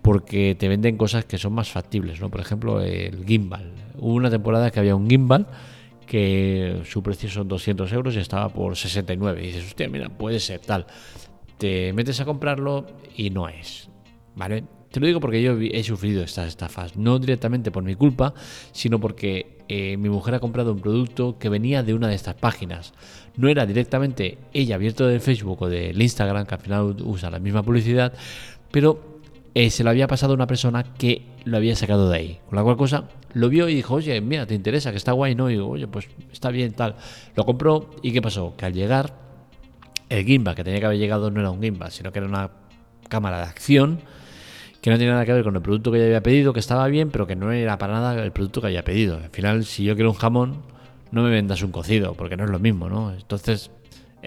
porque 0.07 0.55
te 0.55 0.69
venden 0.69 0.97
cosas 0.97 1.25
que 1.25 1.37
son 1.37 1.53
más 1.53 1.69
factibles, 1.69 2.21
¿no? 2.21 2.31
Por 2.31 2.41
ejemplo, 2.41 2.81
el 2.81 3.27
gimbal. 3.27 3.73
Hubo 3.99 4.15
una 4.15 4.31
temporada 4.31 4.71
que 4.71 4.79
había 4.79 4.95
un 4.95 5.11
gimbal 5.11 5.49
que 6.07 6.81
su 6.85 7.03
precio 7.03 7.29
son 7.29 7.49
200 7.49 7.93
euros 7.93 8.15
y 8.15 8.21
estaba 8.21 8.49
por 8.49 8.77
69. 8.77 9.43
Y 9.43 9.47
dices, 9.49 9.67
hostia, 9.67 9.89
mira, 9.89 10.09
puede 10.09 10.39
ser 10.39 10.61
tal. 10.61 10.87
Te 11.59 11.93
metes 11.93 12.21
a 12.21 12.25
comprarlo 12.25 12.87
y 13.17 13.31
no 13.31 13.49
es, 13.49 13.91
¿vale? 14.37 14.63
Te 14.93 15.01
lo 15.01 15.09
digo 15.09 15.19
porque 15.19 15.43
yo 15.43 15.59
he 15.59 15.83
sufrido 15.83 16.23
estas 16.23 16.47
estafas, 16.47 16.97
no 16.97 17.19
directamente 17.19 17.73
por 17.73 17.83
mi 17.83 17.97
culpa, 17.97 18.33
sino 18.71 19.01
porque 19.01 19.59
eh, 19.67 19.97
mi 19.97 20.09
mujer 20.09 20.37
ha 20.37 20.39
comprado 20.39 20.73
un 20.73 20.79
producto 20.79 21.37
que 21.37 21.49
venía 21.49 21.83
de 21.83 21.95
una 21.95 22.07
de 22.07 22.15
estas 22.15 22.37
páginas. 22.37 22.95
No 23.37 23.49
era 23.49 23.67
directamente 23.67 24.39
ella 24.53 24.77
abierto 24.77 25.05
de 25.09 25.19
Facebook 25.19 25.63
o 25.63 25.69
del 25.69 26.01
Instagram, 26.01 26.47
que 26.47 26.55
al 26.55 26.61
final 26.61 26.97
usa 27.03 27.29
la 27.29 27.41
misma 27.41 27.65
publicidad, 27.65 28.13
pero 28.71 29.16
eh, 29.59 29.71
se 29.71 29.83
lo 29.83 29.89
había 29.89 30.07
pasado 30.07 30.35
a 30.35 30.37
una 30.37 30.47
persona 30.47 30.85
que 30.85 31.23
lo 31.47 31.57
había 31.57 31.75
sacado 31.75 32.11
de 32.11 32.19
ahí. 32.19 32.41
Con 32.47 32.57
la 32.57 32.63
cual 32.63 32.77
cosa 32.77 33.05
lo 33.33 33.49
vio 33.49 33.71
y 33.71 33.75
dijo, 33.75 33.95
oye, 33.95 34.21
mira, 34.21 34.45
te 34.45 34.55
interesa, 34.55 34.91
que 34.91 34.99
está 34.99 35.13
guay, 35.13 35.35
¿no? 35.35 35.49
Y 35.49 35.55
digo, 35.55 35.67
oye, 35.67 35.89
pues 35.89 36.09
está 36.31 36.51
bien, 36.51 36.75
tal. 36.75 36.97
Lo 37.35 37.47
compró 37.47 37.89
y 38.03 38.13
¿qué 38.13 38.21
pasó? 38.21 38.55
Que 38.55 38.67
al 38.67 38.75
llegar, 38.75 39.15
el 40.11 40.27
gimbal 40.27 40.55
que 40.55 40.63
tenía 40.63 40.81
que 40.81 40.85
haber 40.85 40.99
llegado 40.99 41.31
no 41.31 41.41
era 41.41 41.51
un 41.51 41.63
gimbal, 41.63 41.91
sino 41.91 42.13
que 42.13 42.19
era 42.19 42.29
una 42.29 42.51
cámara 43.09 43.39
de 43.39 43.45
acción 43.45 44.01
que 44.83 44.91
no 44.91 44.99
tenía 44.99 45.15
nada 45.15 45.25
que 45.25 45.33
ver 45.33 45.43
con 45.43 45.57
el 45.57 45.63
producto 45.63 45.91
que 45.91 46.01
yo 46.01 46.05
había 46.05 46.23
pedido, 46.23 46.53
que 46.53 46.61
estaba 46.61 46.87
bien, 46.89 47.11
pero 47.11 47.27
que 47.27 47.35
no 47.35 47.51
era 47.51 47.79
para 47.79 47.95
nada 47.95 48.23
el 48.23 48.33
producto 48.33 48.61
que 48.61 48.67
había 48.67 48.85
pedido. 48.85 49.17
Al 49.17 49.31
final, 49.31 49.65
si 49.65 49.85
yo 49.85 49.95
quiero 49.95 50.11
un 50.11 50.17
jamón, 50.17 50.65
no 51.13 51.23
me 51.23 51.31
vendas 51.31 51.63
un 51.63 51.73
cocido, 51.73 52.13
porque 52.13 52.37
no 52.37 52.45
es 52.45 52.51
lo 52.51 52.59
mismo, 52.59 52.91
¿no? 52.91 53.11
Entonces, 53.11 53.71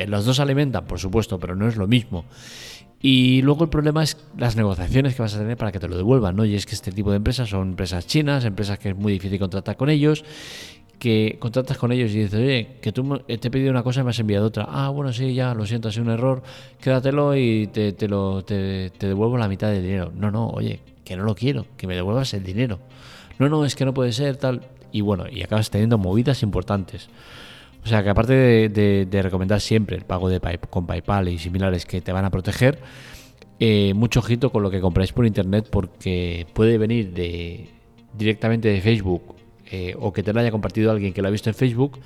los 0.07 0.25
dos 0.25 0.39
alimentan, 0.39 0.85
por 0.85 0.99
supuesto, 0.99 1.39
pero 1.39 1.55
no 1.55 1.67
es 1.67 1.75
lo 1.75 1.87
mismo. 1.87 2.25
Y 3.01 3.41
luego 3.43 3.63
el 3.63 3.69
problema 3.69 4.03
es 4.03 4.17
las 4.37 4.55
negociaciones 4.55 5.15
que 5.15 5.21
vas 5.21 5.33
a 5.35 5.39
tener 5.39 5.55
para 5.55 5.71
que 5.71 5.79
te 5.79 5.87
lo 5.87 5.95
devuelvan, 5.95 6.35
¿no? 6.35 6.43
Y 6.43 6.55
es 6.55 6.65
que 6.65 6.75
este 6.75 6.91
tipo 6.91 7.11
de 7.11 7.17
empresas 7.17 7.49
son 7.49 7.69
empresas 7.69 8.05
chinas, 8.05 8.43
empresas 8.43 8.77
que 8.77 8.89
es 8.89 8.95
muy 8.95 9.13
difícil 9.13 9.39
contratar 9.39 9.77
con 9.77 9.89
ellos, 9.89 10.25
que 10.99 11.37
contratas 11.39 11.77
con 11.77 11.93
ellos 11.93 12.11
y 12.11 12.19
dices, 12.19 12.37
oye, 12.37 12.77
que 12.81 12.91
tú 12.91 13.19
te 13.25 13.33
he 13.33 13.51
pedido 13.51 13.71
una 13.71 13.83
cosa 13.83 14.01
y 14.01 14.03
me 14.03 14.09
has 14.09 14.19
enviado 14.19 14.47
otra. 14.47 14.67
Ah, 14.67 14.89
bueno, 14.89 15.13
sí, 15.13 15.33
ya, 15.33 15.53
lo 15.53 15.65
siento, 15.65 15.87
ha 15.87 15.91
sido 15.93 16.03
un 16.03 16.11
error, 16.11 16.43
quédatelo 16.81 17.37
y 17.37 17.67
te, 17.67 17.93
te 17.93 18.09
lo, 18.09 18.43
te, 18.43 18.89
te 18.89 19.07
devuelvo 19.07 19.37
la 19.37 19.47
mitad 19.47 19.71
del 19.71 19.81
dinero. 19.81 20.11
No, 20.13 20.29
no, 20.29 20.49
oye, 20.49 20.81
que 21.05 21.15
no 21.15 21.23
lo 21.23 21.35
quiero, 21.35 21.65
que 21.77 21.87
me 21.87 21.95
devuelvas 21.95 22.33
el 22.33 22.43
dinero. 22.43 22.79
no, 23.39 23.47
no, 23.47 23.63
es 23.63 23.75
que 23.75 23.85
no 23.85 23.93
puede 23.93 24.11
ser, 24.11 24.35
tal. 24.35 24.61
Y 24.91 25.01
bueno, 25.01 25.25
y 25.31 25.41
acabas 25.41 25.69
teniendo 25.69 25.97
movidas 25.97 26.43
importantes. 26.43 27.09
O 27.83 27.87
sea 27.87 28.03
que 28.03 28.09
aparte 28.09 28.69
de, 28.69 29.21
recomendar 29.21 29.61
siempre 29.61 29.95
el 29.95 30.03
pago 30.03 30.29
de 30.29 30.39
con 30.69 30.85
PayPal 30.85 31.29
y 31.29 31.39
similares 31.39 31.85
que 31.85 32.01
te 32.01 32.11
van 32.11 32.25
a 32.25 32.29
proteger, 32.29 32.79
eh, 33.59 33.93
mucho 33.93 34.19
ojito 34.19 34.51
con 34.51 34.63
lo 34.63 34.71
que 34.71 34.79
compráis 34.79 35.11
por 35.11 35.25
internet 35.25 35.67
porque 35.69 36.47
puede 36.53 36.77
venir 36.77 37.13
de 37.13 37.69
directamente 38.17 38.69
de 38.69 38.81
Facebook 38.81 39.35
eh, 39.71 39.95
o 39.99 40.11
que 40.13 40.23
te 40.23 40.33
lo 40.33 40.39
haya 40.39 40.51
compartido 40.51 40.91
alguien 40.91 41.13
que 41.13 41.21
lo 41.21 41.27
ha 41.27 41.31
visto 41.31 41.49
en 41.49 41.55
Facebook 41.55 41.99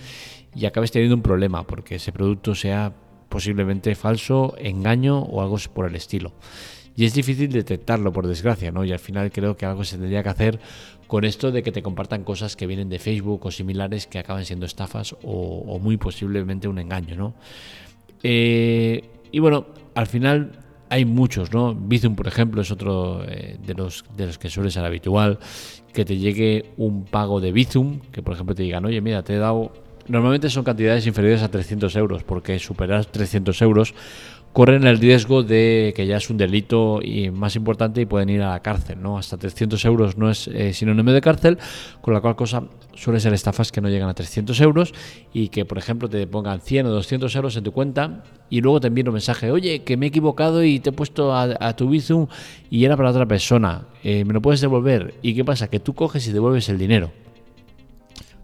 y 0.55 0.65
acabes 0.65 0.91
teniendo 0.91 1.15
un 1.15 1.21
problema 1.21 1.63
porque 1.63 1.95
ese 1.95 2.11
producto 2.11 2.55
sea 2.55 2.93
posiblemente 3.29 3.95
falso, 3.95 4.55
engaño 4.57 5.19
o 5.19 5.41
algo 5.41 5.57
por 5.73 5.87
el 5.87 5.95
estilo. 5.95 6.33
Y 6.95 7.05
es 7.05 7.13
difícil 7.13 7.51
detectarlo, 7.51 8.13
por 8.13 8.27
desgracia, 8.27 8.71
¿no? 8.71 8.85
Y 8.85 8.91
al 8.91 8.99
final 8.99 9.31
creo 9.31 9.57
que 9.57 9.65
algo 9.65 9.83
se 9.83 9.97
tendría 9.97 10.21
que 10.21 10.29
hacer 10.29 10.59
con 11.07 11.25
esto 11.25 11.51
de 11.51 11.63
que 11.63 11.71
te 11.71 11.81
compartan 11.81 12.23
cosas 12.23 12.55
que 12.55 12.67
vienen 12.67 12.89
de 12.89 12.99
Facebook 12.99 13.45
o 13.45 13.51
similares 13.51 14.07
que 14.07 14.19
acaban 14.19 14.45
siendo 14.45 14.65
estafas 14.65 15.15
o, 15.23 15.79
muy 15.79 15.97
posiblemente 15.97 16.67
un 16.67 16.79
engaño, 16.79 17.15
¿no? 17.15 17.33
Eh, 18.21 19.03
y 19.31 19.39
bueno, 19.39 19.65
al 19.95 20.07
final 20.07 20.51
hay 20.89 21.05
muchos, 21.05 21.51
¿no? 21.51 21.73
Bizum, 21.73 22.15
por 22.15 22.27
ejemplo, 22.27 22.61
es 22.61 22.69
otro 22.69 23.23
eh, 23.27 23.57
de, 23.65 23.73
los, 23.73 24.05
de 24.15 24.27
los 24.27 24.37
que 24.37 24.49
suele 24.49 24.69
ser 24.69 24.85
habitual, 24.85 25.39
que 25.93 26.05
te 26.05 26.17
llegue 26.17 26.71
un 26.77 27.05
pago 27.05 27.41
de 27.41 27.51
Bizum, 27.51 27.99
que 28.11 28.21
por 28.21 28.35
ejemplo 28.35 28.53
te 28.53 28.63
digan, 28.63 28.85
oye, 28.85 29.01
mira, 29.01 29.23
te 29.23 29.33
he 29.33 29.37
dado 29.37 29.71
Normalmente 30.07 30.49
son 30.49 30.65
cantidades 30.65 31.07
inferiores 31.07 31.41
a 31.43 31.49
300 31.49 31.95
euros, 31.95 32.23
porque 32.23 32.59
superar 32.59 33.05
300 33.05 33.61
euros 33.61 33.93
corren 34.53 34.85
el 34.85 34.99
riesgo 34.99 35.41
de 35.41 35.93
que 35.95 36.05
ya 36.05 36.17
es 36.17 36.29
un 36.29 36.37
delito 36.37 37.01
y 37.01 37.31
más 37.31 37.55
importante 37.55 38.01
y 38.01 38.05
pueden 38.05 38.29
ir 38.29 38.43
a 38.43 38.51
la 38.51 38.61
cárcel, 38.61 39.01
¿no? 39.01 39.17
Hasta 39.17 39.35
300 39.35 39.83
euros 39.85 40.15
no 40.15 40.29
es 40.29 40.47
eh, 40.47 40.73
sinónimo 40.73 41.11
de 41.11 41.21
cárcel, 41.21 41.57
con 42.01 42.13
la 42.13 42.21
cual 42.21 42.35
cosa 42.35 42.63
suele 42.93 43.19
ser 43.19 43.33
estafas 43.33 43.71
que 43.71 43.81
no 43.81 43.89
llegan 43.89 44.07
a 44.09 44.13
300 44.13 44.61
euros 44.61 44.93
y 45.33 45.49
que, 45.49 45.65
por 45.65 45.79
ejemplo, 45.79 46.07
te 46.07 46.27
pongan 46.27 46.61
100 46.61 46.85
o 46.85 46.91
200 46.91 47.35
euros 47.35 47.57
en 47.57 47.63
tu 47.63 47.71
cuenta 47.71 48.23
y 48.49 48.61
luego 48.61 48.79
te 48.79 48.87
envíen 48.87 49.07
un 49.07 49.15
mensaje, 49.15 49.49
oye, 49.49 49.79
que 49.81 49.97
me 49.97 50.05
he 50.05 50.09
equivocado 50.09 50.63
y 50.63 50.79
te 50.79 50.91
he 50.91 50.93
puesto 50.93 51.35
a, 51.35 51.75
tu 51.75 51.89
Bizum 51.89 52.27
y 52.69 52.85
era 52.85 52.95
para 52.95 53.09
otra 53.09 53.25
persona, 53.25 53.87
eh, 54.03 54.23
¿me 54.23 54.33
lo 54.33 54.41
puedes 54.41 54.61
devolver? 54.61 55.15
¿Y 55.23 55.33
qué 55.33 55.43
pasa? 55.43 55.67
Que 55.67 55.79
tú 55.79 55.95
coges 55.95 56.27
y 56.27 56.31
devuelves 56.31 56.69
el 56.69 56.77
dinero 56.77 57.22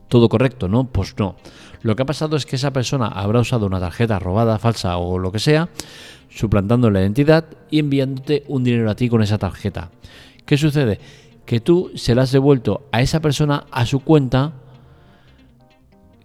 todo 0.10 0.28
correcto, 0.28 0.67
¿no? 0.67 0.86
Pues 0.86 1.15
no. 1.17 1.36
Lo 1.82 1.95
que 1.95 2.04
ha 2.04 2.06
pasado 2.06 2.36
es 2.36 2.45
que 2.45 2.58
esa 2.58 2.74
persona 2.74 3.08
habrá 3.08 3.39
usado 3.39 3.65
una 3.65 3.80
tarjeta 3.80 4.19
robada, 4.19 4.60
falsa 4.60 4.98
o 4.98 5.17
lo 5.17 5.32
que 5.32 5.39
sea, 5.39 5.69
suplantando 6.30 6.89
la 6.89 7.02
identidad 7.02 7.45
y 7.72 7.80
enviándote 7.80 8.43
un 8.48 8.63
dinero 8.63 8.89
a 8.89 8.95
ti 8.95 9.08
con 9.08 9.22
esa 9.22 9.38
tarjeta. 9.38 9.89
¿Qué 10.45 10.58
sucede? 10.58 11.00
Que 11.45 11.62
tú 11.62 11.91
se 11.95 12.15
la 12.15 12.24
has 12.24 12.32
devuelto 12.32 12.88
a 12.91 13.02
esa 13.02 13.22
persona 13.22 13.65
a 13.72 13.86
su 13.86 14.02
cuenta 14.02 14.54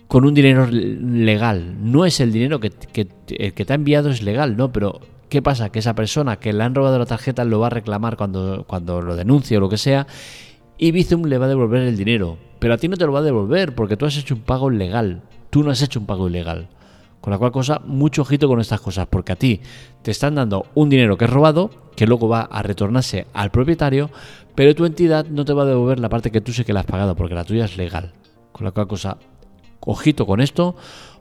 con 0.09 0.25
un 0.25 0.35
dinero 0.35 0.66
legal. 0.66 1.77
No 1.81 2.05
es 2.05 2.20
el 2.20 2.33
dinero 2.33 2.59
que, 2.59 2.70
que, 2.70 3.07
que 3.53 3.64
te 3.64 3.73
ha 3.73 3.77
enviado 3.77 4.11
es 4.11 4.23
legal, 4.23 4.57
¿no? 4.57 4.73
Pero 4.73 5.01
¿qué 5.29 5.42
pasa? 5.42 5.70
Que 5.70 5.79
esa 5.79 5.94
persona 5.94 6.37
que 6.37 6.53
le 6.53 6.62
han 6.62 6.75
robado 6.75 6.99
la 6.99 7.07
tarjeta 7.07 7.44
lo 7.44 7.61
va 7.61 7.68
a 7.68 7.70
reclamar 7.70 8.16
cuando, 8.16 8.64
cuando 8.66 9.03
lo 9.03 9.16
denuncie 9.16 9.57
o 9.57 9.61
lo 9.61 9.68
que 9.68 9.79
sea 9.79 10.07
y 10.79 10.91
Bizum 10.91 11.25
le 11.27 11.39
va 11.39 11.47
a 11.47 11.49
devolver 11.49 11.83
el 11.83 11.97
dinero. 11.97 12.39
Pero 12.59 12.75
a 12.75 12.79
ti 12.79 12.89
no 12.89 12.97
te 12.97 13.07
lo 13.07 13.13
va 13.13 13.21
a 13.21 13.23
devolver 13.23 13.75
porque 13.75 13.97
tú 13.97 14.07
has 14.07 14.17
hecho 14.17 14.35
un 14.35 14.43
pago 14.43 14.71
legal. 14.71 15.23
Tú 15.51 15.63
no 15.63 15.71
has 15.71 15.83
hecho 15.83 16.01
un 16.01 16.07
pago 16.07 16.29
ilegal. 16.29 16.69
Con 17.21 17.31
la 17.31 17.39
cual 17.39 17.53
cosa, 17.53 17.81
mucho 17.87 18.23
ojito 18.23 18.49
con 18.49 18.61
estas 18.61 18.81
cosas, 18.81 19.07
porque 19.09 19.33
a 19.33 19.37
ti 19.37 19.61
te 20.03 20.11
están 20.11 20.35
dando 20.35 20.67
un 20.75 20.91
dinero 20.91 21.17
que 21.17 21.25
es 21.25 21.31
robado, 21.31 21.71
que 21.97 22.07
luego 22.07 22.29
va 22.29 22.43
a 22.43 22.63
retornarse 22.63 23.27
al 23.33 23.51
propietario, 23.51 24.11
pero 24.55 24.75
tu 24.75 24.85
entidad 24.85 25.27
no 25.27 25.47
te 25.47 25.55
va 25.55 25.63
a 25.63 25.67
devolver 25.67 26.01
la 26.01 26.11
parte 26.11 26.31
que 26.31 26.43
tú 26.43 26.53
sé 26.53 26.67
que 26.67 26.75
la 26.75 26.81
has 26.81 26.87
pagado, 26.87 27.17
porque 27.17 27.35
la 27.35 27.45
tuya 27.45 27.65
es 27.65 27.79
legal. 27.79 28.13
Con 28.53 28.67
la 28.67 28.73
cual 28.73 28.89
cosa, 28.89 29.17
ojito 29.81 30.27
con 30.27 30.43
esto, 30.43 30.77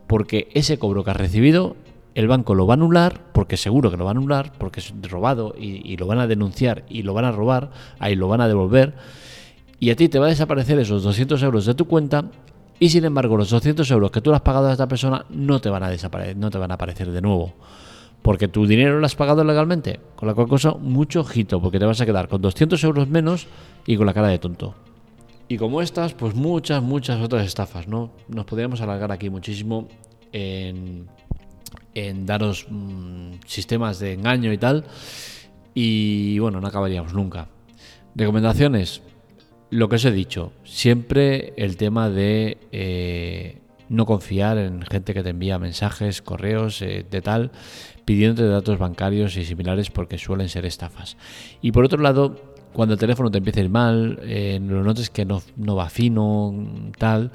porque 0.08 0.50
ese 0.54 0.78
cobro 0.78 1.06
que 1.06 1.12
has 1.12 1.18
recibido, 1.18 1.78
el 2.16 2.28
banco 2.28 2.54
lo 2.54 2.68
va 2.68 2.74
a 2.74 2.76
anular, 2.76 3.32
porque 3.32 3.56
seguro 3.56 3.90
que 3.90 3.96
lo 3.96 4.04
va 4.04 4.12
a 4.12 4.18
anular, 4.18 4.52
porque 4.58 4.82
es 4.82 4.94
robado 5.10 5.56
y, 5.58 5.90
y 5.90 5.96
lo 5.96 6.06
van 6.06 6.20
a 6.20 6.28
denunciar 6.28 6.84
y 6.90 7.04
lo 7.04 7.14
van 7.14 7.26
a 7.26 7.32
robar, 7.32 7.72
ahí 8.00 8.16
lo 8.18 8.28
van 8.28 8.42
a 8.42 8.50
devolver 8.50 8.94
y 9.84 9.90
a 9.90 9.98
ti 9.98 10.08
te 10.08 10.18
va 10.18 10.28
a 10.28 10.30
desaparecer 10.30 10.80
esos 10.80 11.04
200 11.04 11.44
euros 11.44 11.66
de 11.66 11.74
tu 11.74 11.84
cuenta 11.84 12.32
y 12.80 12.88
sin 12.88 13.04
embargo 13.04 13.36
los 13.36 13.50
200 13.50 13.92
euros 13.92 14.12
que 14.12 14.22
tú 14.22 14.30
le 14.30 14.38
has 14.38 14.42
pagado 14.42 14.70
a 14.70 14.72
esta 14.72 14.88
persona 14.88 15.26
no 15.30 15.60
te 15.60 15.68
van 15.68 15.84
a 15.84 15.90
desaparecer, 15.90 16.38
no 16.38 16.50
te 16.50 16.58
van 16.58 16.72
a 16.72 16.76
aparecer 16.76 17.12
de 17.12 17.22
nuevo. 17.22 17.54
Porque 18.22 18.48
tu 18.48 18.66
dinero 18.66 19.02
lo 19.02 19.06
has 19.06 19.18
pagado 19.18 19.44
legalmente. 19.44 20.00
Con 20.16 20.30
la 20.30 20.36
cual 20.36 20.48
cosa, 20.48 20.72
mucho 20.76 21.20
ojito, 21.20 21.62
porque 21.62 21.80
te 21.80 21.86
vas 21.86 22.00
a 22.00 22.06
quedar 22.06 22.30
con 22.30 22.42
200 22.42 22.82
euros 22.82 23.10
menos 23.10 23.48
y 23.86 23.98
con 23.98 24.06
la 24.06 24.14
cara 24.14 24.30
de 24.30 24.40
tonto. 24.40 24.74
Y 25.50 25.58
como 25.58 25.82
estas, 25.82 26.14
pues 26.14 26.34
muchas, 26.34 26.82
muchas 26.82 27.22
otras 27.22 27.46
estafas, 27.46 27.86
¿no? 27.86 28.12
Nos 28.30 28.46
podríamos 28.46 28.80
alargar 28.80 29.12
aquí 29.12 29.30
muchísimo 29.30 29.90
en, 30.32 31.10
daros 32.26 32.68
mm, 32.70 33.34
sistemas 33.46 34.00
de 34.00 34.14
engaño 34.14 34.54
y 34.54 34.58
tal. 34.58 34.86
Y 35.74 36.40
bueno, 36.40 36.62
no 36.62 36.68
acabaríamos 36.70 37.14
nunca. 37.14 37.50
Recomendaciones, 38.16 39.02
lo 39.74 39.90
que 39.90 39.96
os 39.96 40.06
he 40.06 40.12
dicho, 40.12 40.54
siempre 40.64 41.54
el 41.58 41.78
tema 41.78 42.10
de 42.10 42.58
eh, 42.72 43.58
no 43.90 44.06
confiar 44.06 44.60
en 44.60 44.84
gente 44.84 45.16
que 45.16 45.24
te 45.24 45.30
envía 45.30 45.58
mensajes, 45.58 46.22
correos, 46.22 46.82
eh, 46.84 47.04
de 47.10 47.22
tal, 47.22 47.52
pidiéndote 48.06 48.48
datos 48.48 48.78
bancarios 48.78 49.36
y 49.36 49.46
similares 49.46 49.90
porque 49.90 50.20
suelen 50.20 50.48
ser 50.50 50.66
estafas. 50.66 51.18
Y 51.62 51.72
por 51.72 51.86
otro 51.86 52.02
lado, 52.02 52.36
cuando 52.72 52.94
el 52.94 53.00
teléfono 53.00 53.32
te 53.32 53.40
empieza 53.40 53.62
a 53.62 53.64
ir 53.64 53.70
mal, 53.70 54.20
eh, 54.24 54.60
lo 54.64 54.84
notes 54.84 55.10
que 55.10 55.26
no, 55.26 55.42
no 55.58 55.76
va 55.76 55.90
fino, 55.90 56.54
tal, 57.00 57.32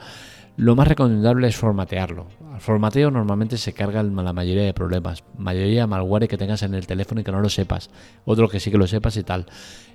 lo 0.59 0.75
más 0.75 0.89
recomendable 0.89 1.47
es 1.47 1.57
formatearlo. 1.57 2.27
Al 2.53 2.61
formateo 2.61 3.13
normalmente 3.13 3.57
se 3.57 3.73
carga 3.73 4.03
la 4.03 4.33
mayoría 4.33 4.65
de 4.65 4.75
problemas, 4.75 5.23
mayoría 5.37 5.83
de 5.83 5.87
malware 5.87 6.27
que 6.27 6.37
tengas 6.37 6.65
en 6.65 6.75
el 6.75 6.85
teléfono 6.85 7.21
y 7.21 7.25
que 7.25 7.31
no 7.31 7.41
lo 7.41 7.49
sepas, 7.49 7.91
otro 8.25 8.49
que 8.49 8.59
sí 8.59 8.73
que 8.73 8.77
lo 8.77 8.89
sepas 8.89 9.17
y 9.17 9.23
tal. 9.23 9.47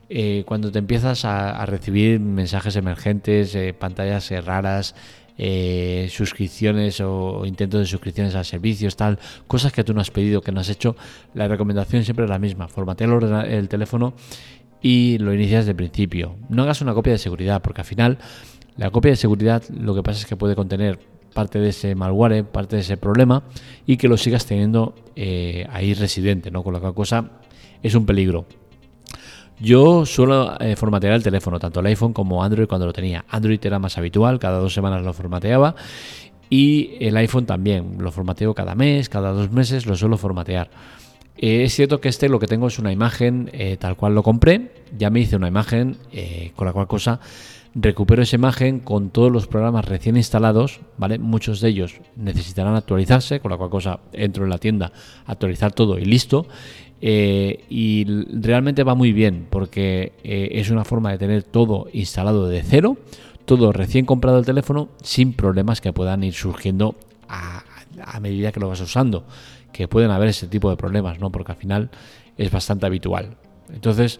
Eh, 0.07 0.43
cuando 0.45 0.71
te 0.71 0.79
empiezas 0.79 1.25
a, 1.25 1.65
recibir 1.65 2.21
mensajes 2.21 2.77
emergentes, 2.77 3.53
eh, 3.55 3.73
pantallas 3.77 4.31
eh, 4.31 4.39
raras, 4.39 4.95
suscripciones 6.09 7.01
o, 7.01 7.45
intentos 7.45 7.81
de 7.81 7.85
suscripciones 7.85 8.33
a 8.35 8.45
servicios, 8.45 8.95
tal, 8.95 9.19
cosas 9.47 9.73
que 9.73 9.83
tú 9.83 9.93
no 9.93 9.99
has 9.99 10.11
pedido, 10.11 10.39
que 10.39 10.53
no 10.53 10.61
has 10.61 10.69
hecho, 10.69 10.95
la 11.33 11.49
recomendación 11.49 12.05
siempre 12.05 12.23
es 12.23 12.29
la 12.29 12.39
misma, 12.39 12.69
formatear 12.69 13.09
el, 13.49 13.67
teléfono 13.67 14.13
y 14.81 15.17
lo 15.17 15.33
inicias 15.33 15.65
de 15.65 15.75
principio. 15.75 16.37
No 16.47 16.63
hagas 16.63 16.79
una 16.79 16.93
copia 16.93 17.11
de 17.11 17.19
seguridad, 17.19 17.61
porque 17.61 17.81
al 17.81 17.87
final 17.87 18.17
la 18.77 18.89
copia 18.91 19.11
de 19.11 19.17
seguridad 19.17 19.63
lo 19.69 19.95
que 19.95 20.03
pasa 20.03 20.19
es 20.19 20.25
que 20.25 20.35
puede 20.35 20.55
contener 20.55 20.99
parte 21.33 21.59
de 21.59 21.69
ese 21.69 21.95
malware, 21.95 22.45
parte 22.45 22.75
de 22.75 22.81
ese 22.81 22.97
problema 22.97 23.43
y 23.85 23.97
que 23.97 24.07
lo 24.07 24.17
sigas 24.17 24.45
teniendo 24.45 24.95
ahí 25.69 25.93
residente, 25.93 26.51
¿no? 26.51 26.63
Con 26.63 26.73
la 26.73 26.79
cual 26.79 26.93
cosa 26.93 27.31
es 27.81 27.95
un 27.95 28.05
peligro. 28.05 28.45
Yo 29.59 30.05
suelo 30.05 30.59
eh, 30.59 30.75
formatear 30.75 31.13
el 31.13 31.23
teléfono, 31.23 31.59
tanto 31.59 31.79
el 31.79 31.85
iPhone 31.85 32.13
como 32.13 32.43
Android 32.43 32.67
cuando 32.67 32.85
lo 32.85 32.93
tenía. 32.93 33.23
Android 33.29 33.59
era 33.63 33.79
más 33.79 33.97
habitual, 33.97 34.39
cada 34.39 34.57
dos 34.59 34.73
semanas 34.73 35.03
lo 35.03 35.13
formateaba. 35.13 35.75
Y 36.49 36.97
el 36.99 37.15
iPhone 37.17 37.45
también, 37.45 37.97
lo 37.99 38.11
formateo 38.11 38.53
cada 38.53 38.75
mes, 38.75 39.09
cada 39.09 39.31
dos 39.31 39.51
meses 39.51 39.85
lo 39.85 39.95
suelo 39.95 40.17
formatear. 40.17 40.69
Eh, 41.37 41.63
es 41.63 41.73
cierto 41.73 41.99
que 41.99 42.09
este 42.09 42.29
lo 42.29 42.39
que 42.39 42.47
tengo 42.47 42.67
es 42.67 42.77
una 42.77 42.91
imagen 42.91 43.49
eh, 43.53 43.77
tal 43.77 43.95
cual 43.95 44.15
lo 44.15 44.23
compré. 44.23 44.71
Ya 44.97 45.09
me 45.09 45.21
hice 45.21 45.35
una 45.35 45.47
imagen 45.47 45.97
con 46.55 46.67
la 46.67 46.73
cual 46.73 46.87
cosa 46.87 47.19
recupero 47.75 48.21
esa 48.21 48.35
imagen 48.35 48.79
con 48.79 49.09
todos 49.09 49.31
los 49.31 49.47
programas 49.47 49.85
recién 49.85 50.17
instalados, 50.17 50.81
¿vale? 50.97 51.17
Muchos 51.17 51.59
de 51.61 51.69
ellos 51.69 52.01
necesitarán 52.15 52.75
actualizarse, 52.75 53.39
con 53.39 53.51
la 53.51 53.57
cual 53.57 53.69
cosa 53.69 53.99
entro 54.11 54.43
en 54.43 54.49
la 54.49 54.57
tienda, 54.57 54.91
actualizar 55.25 55.71
todo 55.71 55.97
y 55.97 56.05
listo. 56.05 56.47
Eh, 57.05 57.65
y 57.69 58.05
realmente 58.31 58.83
va 58.83 58.95
muy 58.95 59.11
bien 59.11 59.47
porque 59.49 60.13
eh, 60.23 60.51
es 60.53 60.69
una 60.69 60.85
forma 60.85 61.11
de 61.11 61.17
tener 61.17 61.43
todo 61.43 61.87
instalado 61.91 62.47
de 62.47 62.63
cero, 62.63 62.95
todo 63.43 63.73
recién 63.73 64.05
comprado 64.05 64.39
el 64.39 64.45
teléfono, 64.45 64.87
sin 65.01 65.33
problemas 65.33 65.81
que 65.81 65.91
puedan 65.91 66.23
ir 66.23 66.33
surgiendo 66.33 66.95
a, 67.27 67.63
medida 68.21 68.53
que 68.53 68.59
lo 68.59 68.69
vas 68.69 68.79
usando, 68.79 69.25
que 69.73 69.89
pueden 69.89 70.11
haber 70.11 70.29
ese 70.29 70.47
tipo 70.47 70.69
de 70.69 70.77
problemas, 70.77 71.19
¿no? 71.19 71.29
Porque 71.29 71.51
al 71.51 71.57
final 71.57 71.89
es 72.37 72.49
bastante 72.51 72.85
habitual. 72.85 73.35
Entonces, 73.73 74.19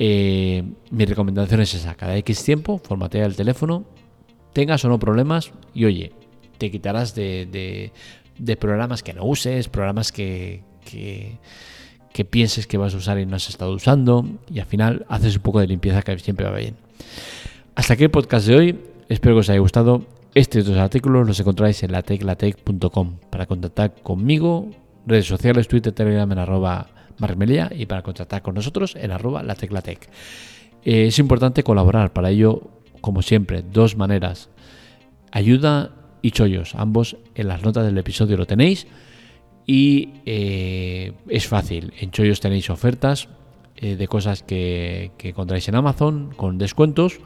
eh, 0.00 0.64
mi 0.90 1.04
recomendación 1.04 1.60
es 1.60 1.74
esa, 1.74 1.94
cada 1.94 2.16
X 2.16 2.42
tiempo, 2.42 2.78
formatea 2.78 3.26
el 3.26 3.36
teléfono, 3.36 3.84
tengas 4.52 4.84
o 4.84 4.88
no 4.88 4.98
problemas 4.98 5.52
y 5.74 5.84
oye, 5.84 6.12
te 6.58 6.72
quitarás 6.72 7.14
de, 7.14 7.92
programas 8.58 9.04
que 9.04 9.12
no 9.12 9.24
uses, 9.24 9.68
programas 9.68 10.10
que 10.10 10.62
que 12.12 12.24
pienses 12.24 12.66
que 12.66 12.78
vas 12.78 12.94
a 12.94 12.98
usar 12.98 13.18
y 13.18 13.26
no 13.26 13.36
has 13.36 13.48
estado 13.48 13.72
usando 13.72 14.26
y 14.52 14.60
al 14.60 14.66
final 14.66 15.06
haces 15.08 15.36
un 15.36 15.42
poco 15.42 15.60
de 15.60 15.66
limpieza 15.66 16.02
que 16.02 16.18
siempre 16.18 16.46
va 16.46 16.56
bien. 16.56 16.76
Hasta 17.74 17.94
aquí 17.94 18.04
el 18.04 18.10
podcast 18.10 18.46
de 18.46 18.56
hoy, 18.56 18.80
espero 19.08 19.36
que 19.36 19.40
os 19.40 19.50
haya 19.50 19.60
gustado. 19.60 20.04
Estos 20.34 20.64
dos 20.64 20.76
artículos 20.76 21.26
los 21.26 21.40
encontráis 21.40 21.82
en 21.82 21.92
lateclatec.com 21.92 23.16
para 23.30 23.46
contactar 23.46 23.94
conmigo, 24.02 24.70
redes 25.06 25.26
sociales, 25.26 25.66
Twitter, 25.66 25.92
Telegram 25.92 26.30
en 26.30 26.38
arroba 26.38 26.88
marmelia 27.20 27.70
y 27.74 27.86
para 27.86 28.02
contactar 28.02 28.42
con 28.42 28.54
nosotros 28.54 28.96
en 28.96 29.10
arroba 29.10 29.42
lateclatec. 29.42 30.08
Eh, 30.84 31.06
es 31.06 31.18
importante 31.18 31.62
colaborar, 31.62 32.12
para 32.12 32.30
ello 32.30 32.62
como 33.00 33.22
siempre, 33.22 33.62
dos 33.62 33.96
maneras. 33.96 34.50
Ayuda 35.32 35.92
y 36.22 36.32
chollos, 36.32 36.74
ambos 36.74 37.16
en 37.34 37.48
las 37.48 37.62
notas 37.62 37.84
del 37.84 37.96
episodio 37.98 38.36
lo 38.36 38.46
tenéis. 38.46 38.86
Y 39.66 40.14
eh, 40.26 41.12
es 41.28 41.46
fácil, 41.46 41.92
en 42.00 42.10
chollos 42.10 42.40
tenéis 42.40 42.70
ofertas 42.70 43.28
eh, 43.76 43.96
de 43.96 44.08
cosas 44.08 44.42
que, 44.42 45.12
que 45.16 45.30
encontráis 45.30 45.68
en 45.68 45.76
Amazon 45.76 46.32
con 46.36 46.58
descuentos 46.58 47.20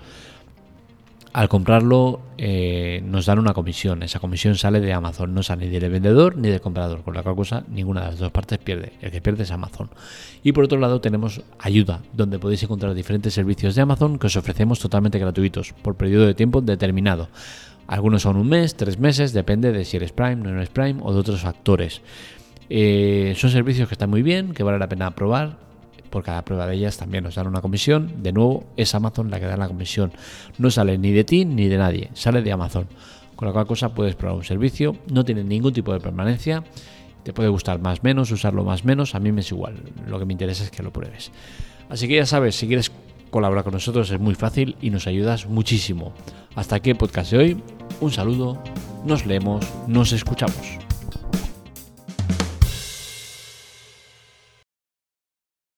al 1.34 1.48
comprarlo 1.48 2.20
eh, 2.38 3.02
nos 3.04 3.26
dan 3.26 3.40
una 3.40 3.54
comisión. 3.54 4.04
Esa 4.04 4.20
comisión 4.20 4.54
sale 4.54 4.80
de 4.80 4.92
Amazon, 4.92 5.34
no 5.34 5.42
sale 5.42 5.66
ni 5.66 5.80
del 5.80 5.90
vendedor 5.90 6.36
ni 6.36 6.48
del 6.48 6.60
comprador, 6.60 7.02
con 7.02 7.12
la 7.12 7.24
cual 7.24 7.34
cosa 7.34 7.64
ninguna 7.68 8.02
de 8.02 8.06
las 8.06 8.18
dos 8.20 8.30
partes 8.30 8.58
pierde. 8.58 8.92
El 9.00 9.10
que 9.10 9.20
pierde 9.20 9.42
es 9.42 9.50
Amazon. 9.50 9.90
Y 10.44 10.52
por 10.52 10.62
otro 10.62 10.78
lado 10.78 11.00
tenemos 11.00 11.42
ayuda, 11.58 12.02
donde 12.12 12.38
podéis 12.38 12.62
encontrar 12.62 12.94
diferentes 12.94 13.34
servicios 13.34 13.74
de 13.74 13.82
Amazon 13.82 14.16
que 14.20 14.28
os 14.28 14.36
ofrecemos 14.36 14.78
totalmente 14.78 15.18
gratuitos, 15.18 15.74
por 15.82 15.96
periodo 15.96 16.24
de 16.26 16.34
tiempo 16.34 16.60
determinado. 16.60 17.28
Algunos 17.88 18.22
son 18.22 18.36
un 18.36 18.48
mes, 18.48 18.76
tres 18.76 19.00
meses, 19.00 19.32
depende 19.32 19.72
de 19.72 19.84
si 19.84 19.96
eres 19.96 20.12
Prime, 20.12 20.36
no 20.36 20.50
eres 20.50 20.68
Prime 20.68 21.00
o 21.02 21.12
de 21.12 21.18
otros 21.18 21.40
factores. 21.40 22.00
Eh, 22.70 23.34
son 23.36 23.50
servicios 23.50 23.88
que 23.88 23.94
están 23.94 24.08
muy 24.08 24.22
bien, 24.22 24.54
que 24.54 24.62
vale 24.62 24.78
la 24.78 24.88
pena 24.88 25.10
probar 25.16 25.58
por 26.14 26.22
cada 26.22 26.44
prueba 26.44 26.68
de 26.68 26.76
ellas 26.76 26.96
también 26.96 27.24
nos 27.24 27.34
dan 27.34 27.48
una 27.48 27.60
comisión. 27.60 28.22
De 28.22 28.32
nuevo, 28.32 28.66
es 28.76 28.94
Amazon 28.94 29.32
la 29.32 29.40
que 29.40 29.46
da 29.46 29.56
la 29.56 29.66
comisión. 29.66 30.12
No 30.58 30.70
sale 30.70 30.96
ni 30.96 31.10
de 31.10 31.24
ti 31.24 31.44
ni 31.44 31.66
de 31.66 31.76
nadie, 31.76 32.10
sale 32.14 32.40
de 32.40 32.52
Amazon. 32.52 32.86
Con 33.34 33.48
la 33.48 33.52
cual 33.52 33.66
cosa 33.66 33.92
puedes 33.96 34.14
probar 34.14 34.36
un 34.36 34.44
servicio, 34.44 34.96
no 35.10 35.24
tiene 35.24 35.42
ningún 35.42 35.72
tipo 35.72 35.92
de 35.92 35.98
permanencia. 35.98 36.62
Te 37.24 37.32
puede 37.32 37.48
gustar 37.48 37.80
más 37.80 38.04
menos, 38.04 38.30
usarlo 38.30 38.62
más 38.62 38.84
menos, 38.84 39.16
a 39.16 39.18
mí 39.18 39.32
me 39.32 39.40
es 39.40 39.50
igual. 39.50 39.74
Lo 40.06 40.20
que 40.20 40.24
me 40.24 40.32
interesa 40.32 40.62
es 40.62 40.70
que 40.70 40.84
lo 40.84 40.92
pruebes. 40.92 41.32
Así 41.88 42.06
que 42.06 42.14
ya 42.14 42.26
sabes, 42.26 42.54
si 42.54 42.68
quieres 42.68 42.92
colaborar 43.30 43.64
con 43.64 43.72
nosotros 43.72 44.08
es 44.12 44.20
muy 44.20 44.36
fácil 44.36 44.76
y 44.80 44.90
nos 44.90 45.08
ayudas 45.08 45.48
muchísimo. 45.48 46.12
Hasta 46.54 46.76
aquí 46.76 46.90
el 46.90 46.96
podcast 46.96 47.32
de 47.32 47.38
hoy. 47.38 47.62
Un 48.00 48.12
saludo, 48.12 48.62
nos 49.04 49.26
leemos, 49.26 49.66
nos 49.88 50.12
escuchamos. 50.12 50.83